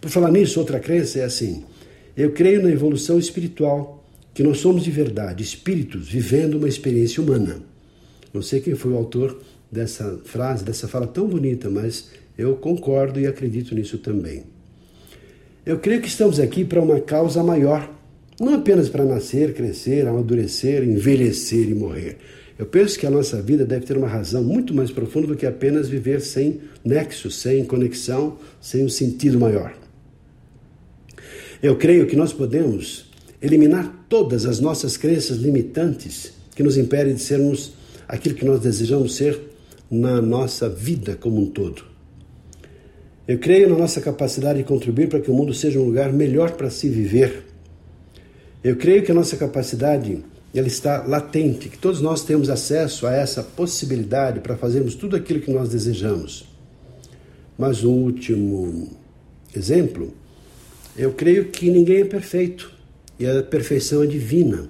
Por 0.00 0.10
falar 0.10 0.30
nisso, 0.30 0.60
outra 0.60 0.80
crença 0.80 1.18
é 1.18 1.24
assim: 1.24 1.64
eu 2.16 2.32
creio 2.32 2.62
na 2.62 2.70
evolução 2.70 3.18
espiritual, 3.18 4.04
que 4.34 4.42
nós 4.42 4.58
somos 4.58 4.84
de 4.84 4.90
verdade 4.90 5.42
espíritos 5.42 6.08
vivendo 6.08 6.54
uma 6.54 6.68
experiência 6.68 7.22
humana. 7.22 7.62
Não 8.32 8.42
sei 8.42 8.60
quem 8.60 8.74
foi 8.74 8.92
o 8.92 8.96
autor 8.96 9.40
dessa 9.70 10.20
frase, 10.24 10.64
dessa 10.64 10.88
fala 10.88 11.06
tão 11.06 11.26
bonita, 11.26 11.68
mas 11.70 12.10
eu 12.36 12.54
concordo 12.56 13.20
e 13.20 13.26
acredito 13.26 13.74
nisso 13.74 13.98
também. 13.98 14.44
Eu 15.64 15.78
creio 15.78 16.00
que 16.00 16.08
estamos 16.08 16.40
aqui 16.40 16.64
para 16.64 16.82
uma 16.82 17.00
causa 17.00 17.42
maior, 17.42 17.90
não 18.40 18.54
apenas 18.54 18.88
para 18.88 19.04
nascer, 19.04 19.54
crescer, 19.54 20.06
amadurecer, 20.06 20.82
envelhecer 20.82 21.68
e 21.68 21.74
morrer. 21.74 22.16
Eu 22.58 22.66
penso 22.66 22.98
que 22.98 23.06
a 23.06 23.10
nossa 23.10 23.40
vida 23.40 23.64
deve 23.64 23.86
ter 23.86 23.96
uma 23.96 24.08
razão 24.08 24.42
muito 24.42 24.74
mais 24.74 24.90
profunda 24.90 25.28
do 25.28 25.36
que 25.36 25.46
apenas 25.46 25.88
viver 25.88 26.20
sem 26.20 26.60
nexo, 26.84 27.30
sem 27.30 27.64
conexão, 27.64 28.38
sem 28.60 28.84
um 28.84 28.88
sentido 28.88 29.38
maior. 29.38 29.81
Eu 31.62 31.76
creio 31.76 32.08
que 32.08 32.16
nós 32.16 32.32
podemos 32.32 33.04
eliminar 33.40 34.04
todas 34.08 34.46
as 34.46 34.58
nossas 34.58 34.96
crenças 34.96 35.36
limitantes 35.36 36.32
que 36.56 36.62
nos 36.62 36.76
impedem 36.76 37.14
de 37.14 37.20
sermos 37.20 37.74
aquilo 38.08 38.34
que 38.34 38.44
nós 38.44 38.60
desejamos 38.60 39.14
ser 39.14 39.40
na 39.88 40.20
nossa 40.20 40.68
vida 40.68 41.14
como 41.14 41.40
um 41.40 41.46
todo. 41.46 41.84
Eu 43.28 43.38
creio 43.38 43.68
na 43.68 43.78
nossa 43.78 44.00
capacidade 44.00 44.58
de 44.58 44.64
contribuir 44.64 45.08
para 45.08 45.20
que 45.20 45.30
o 45.30 45.34
mundo 45.34 45.54
seja 45.54 45.78
um 45.78 45.84
lugar 45.84 46.12
melhor 46.12 46.50
para 46.50 46.68
se 46.68 46.88
viver. 46.88 47.44
Eu 48.64 48.74
creio 48.74 49.04
que 49.04 49.12
a 49.12 49.14
nossa 49.14 49.36
capacidade 49.36 50.18
ela 50.52 50.66
está 50.66 51.06
latente, 51.06 51.68
que 51.68 51.78
todos 51.78 52.00
nós 52.00 52.24
temos 52.24 52.50
acesso 52.50 53.06
a 53.06 53.14
essa 53.14 53.40
possibilidade 53.40 54.40
para 54.40 54.56
fazermos 54.56 54.96
tudo 54.96 55.14
aquilo 55.14 55.40
que 55.40 55.52
nós 55.52 55.68
desejamos. 55.68 56.44
Mas 57.56 57.84
um 57.84 57.92
último 57.92 58.88
exemplo 59.54 60.12
eu 60.96 61.12
creio 61.12 61.46
que 61.46 61.70
ninguém 61.70 62.02
é 62.02 62.04
perfeito 62.04 62.72
e 63.18 63.26
a 63.26 63.42
perfeição 63.42 64.02
é 64.02 64.06
divina. 64.06 64.68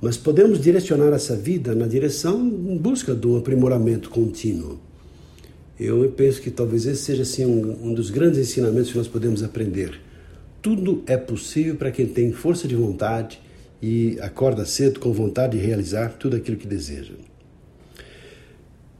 Mas 0.00 0.16
podemos 0.16 0.60
direcionar 0.60 1.12
essa 1.14 1.36
vida 1.36 1.74
na 1.74 1.86
direção 1.86 2.46
em 2.46 2.76
busca 2.76 3.14
de 3.14 3.26
um 3.26 3.36
aprimoramento 3.36 4.10
contínuo. 4.10 4.78
Eu 5.78 6.12
penso 6.16 6.40
que 6.40 6.50
talvez 6.50 6.86
esse 6.86 7.02
seja 7.02 7.22
assim, 7.22 7.44
um, 7.44 7.88
um 7.88 7.94
dos 7.94 8.10
grandes 8.10 8.38
ensinamentos 8.38 8.90
que 8.90 8.98
nós 8.98 9.08
podemos 9.08 9.42
aprender. 9.42 10.00
Tudo 10.62 11.02
é 11.06 11.16
possível 11.16 11.74
para 11.76 11.90
quem 11.90 12.06
tem 12.06 12.32
força 12.32 12.68
de 12.68 12.74
vontade 12.74 13.40
e 13.82 14.18
acorda 14.20 14.64
cedo 14.64 15.00
com 15.00 15.12
vontade 15.12 15.58
de 15.58 15.64
realizar 15.64 16.16
tudo 16.18 16.36
aquilo 16.36 16.56
que 16.56 16.66
deseja. 16.66 17.14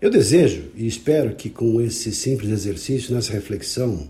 Eu 0.01 0.11
desejo 0.11 0.65
e 0.75 0.87
espero 0.87 1.35
que 1.35 1.49
com 1.49 1.81
esse 1.81 2.13
simples 2.13 2.51
exercício, 2.51 3.15
nessa 3.15 3.33
reflexão, 3.33 4.07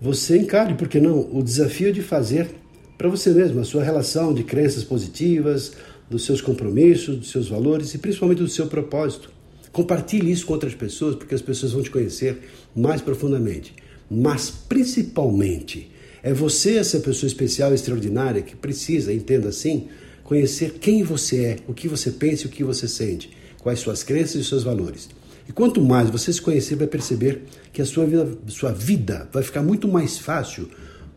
você 0.00 0.38
encare, 0.38 0.74
por 0.74 0.88
que 0.88 1.00
não, 1.00 1.28
o 1.32 1.42
desafio 1.42 1.92
de 1.92 2.02
fazer 2.02 2.48
para 2.96 3.08
você 3.08 3.30
mesmo 3.30 3.60
a 3.60 3.64
sua 3.64 3.82
relação 3.84 4.34
de 4.34 4.42
crenças 4.42 4.82
positivas, 4.82 5.72
dos 6.10 6.24
seus 6.24 6.40
compromissos, 6.40 7.16
dos 7.16 7.30
seus 7.30 7.48
valores 7.48 7.94
e 7.94 7.98
principalmente 7.98 8.38
do 8.38 8.48
seu 8.48 8.66
propósito. 8.66 9.30
Compartilhe 9.72 10.32
isso 10.32 10.46
com 10.46 10.54
outras 10.54 10.74
pessoas, 10.74 11.14
porque 11.14 11.34
as 11.34 11.42
pessoas 11.42 11.72
vão 11.72 11.82
te 11.82 11.90
conhecer 11.90 12.38
mais 12.74 13.00
profundamente. 13.00 13.74
Mas 14.10 14.50
principalmente, 14.50 15.90
é 16.22 16.32
você 16.32 16.76
essa 16.78 16.98
pessoa 16.98 17.28
especial 17.28 17.74
extraordinária 17.74 18.42
que 18.42 18.56
precisa, 18.56 19.12
entenda 19.12 19.48
assim, 19.48 19.88
conhecer 20.24 20.74
quem 20.80 21.02
você 21.02 21.44
é, 21.44 21.56
o 21.68 21.74
que 21.74 21.86
você 21.86 22.10
pensa 22.10 22.44
e 22.44 22.46
o 22.46 22.50
que 22.50 22.64
você 22.64 22.88
sente, 22.88 23.30
quais 23.60 23.80
suas 23.80 24.02
crenças 24.02 24.42
e 24.42 24.44
seus 24.44 24.64
valores. 24.64 25.08
E 25.48 25.52
quanto 25.52 25.80
mais 25.80 26.10
você 26.10 26.32
se 26.32 26.42
conhecer, 26.42 26.76
vai 26.76 26.86
perceber 26.86 27.44
que 27.72 27.80
a 27.80 27.86
sua 27.86 28.04
vida, 28.04 28.28
sua 28.48 28.70
vida 28.70 29.28
vai 29.32 29.42
ficar 29.42 29.62
muito 29.62 29.88
mais 29.88 30.18
fácil, 30.18 30.68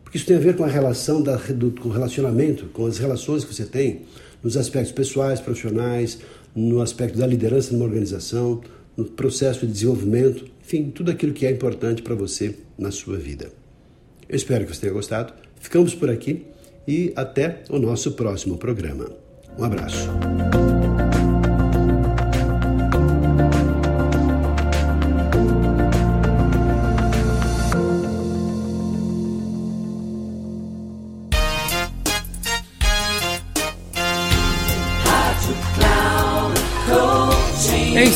porque 0.02 0.16
isso 0.16 0.26
tem 0.26 0.36
a 0.36 0.40
ver 0.40 0.56
com 0.56 0.64
a 0.64 0.68
relação 0.68 1.22
da, 1.22 1.36
do, 1.36 1.70
com 1.72 1.90
o 1.90 1.92
relacionamento, 1.92 2.66
com 2.66 2.86
as 2.86 2.98
relações 2.98 3.44
que 3.44 3.54
você 3.54 3.64
tem, 3.64 4.02
nos 4.42 4.56
aspectos 4.56 4.92
pessoais, 4.92 5.38
profissionais, 5.38 6.18
no 6.54 6.80
aspecto 6.80 7.18
da 7.18 7.26
liderança 7.26 7.72
numa 7.72 7.84
organização, 7.84 8.60
no 8.96 9.04
processo 9.04 9.66
de 9.66 9.72
desenvolvimento, 9.72 10.46
enfim, 10.62 10.90
tudo 10.90 11.10
aquilo 11.10 11.32
que 11.32 11.46
é 11.46 11.50
importante 11.50 12.02
para 12.02 12.14
você 12.14 12.56
na 12.78 12.90
sua 12.90 13.18
vida. 13.18 13.50
Eu 14.28 14.36
espero 14.36 14.64
que 14.64 14.74
você 14.74 14.80
tenha 14.80 14.92
gostado. 14.92 15.32
Ficamos 15.60 15.94
por 15.94 16.10
aqui 16.10 16.46
e 16.86 17.12
até 17.14 17.62
o 17.68 17.78
nosso 17.78 18.12
próximo 18.12 18.56
programa. 18.56 19.10
Um 19.58 19.64
abraço. 19.64 20.08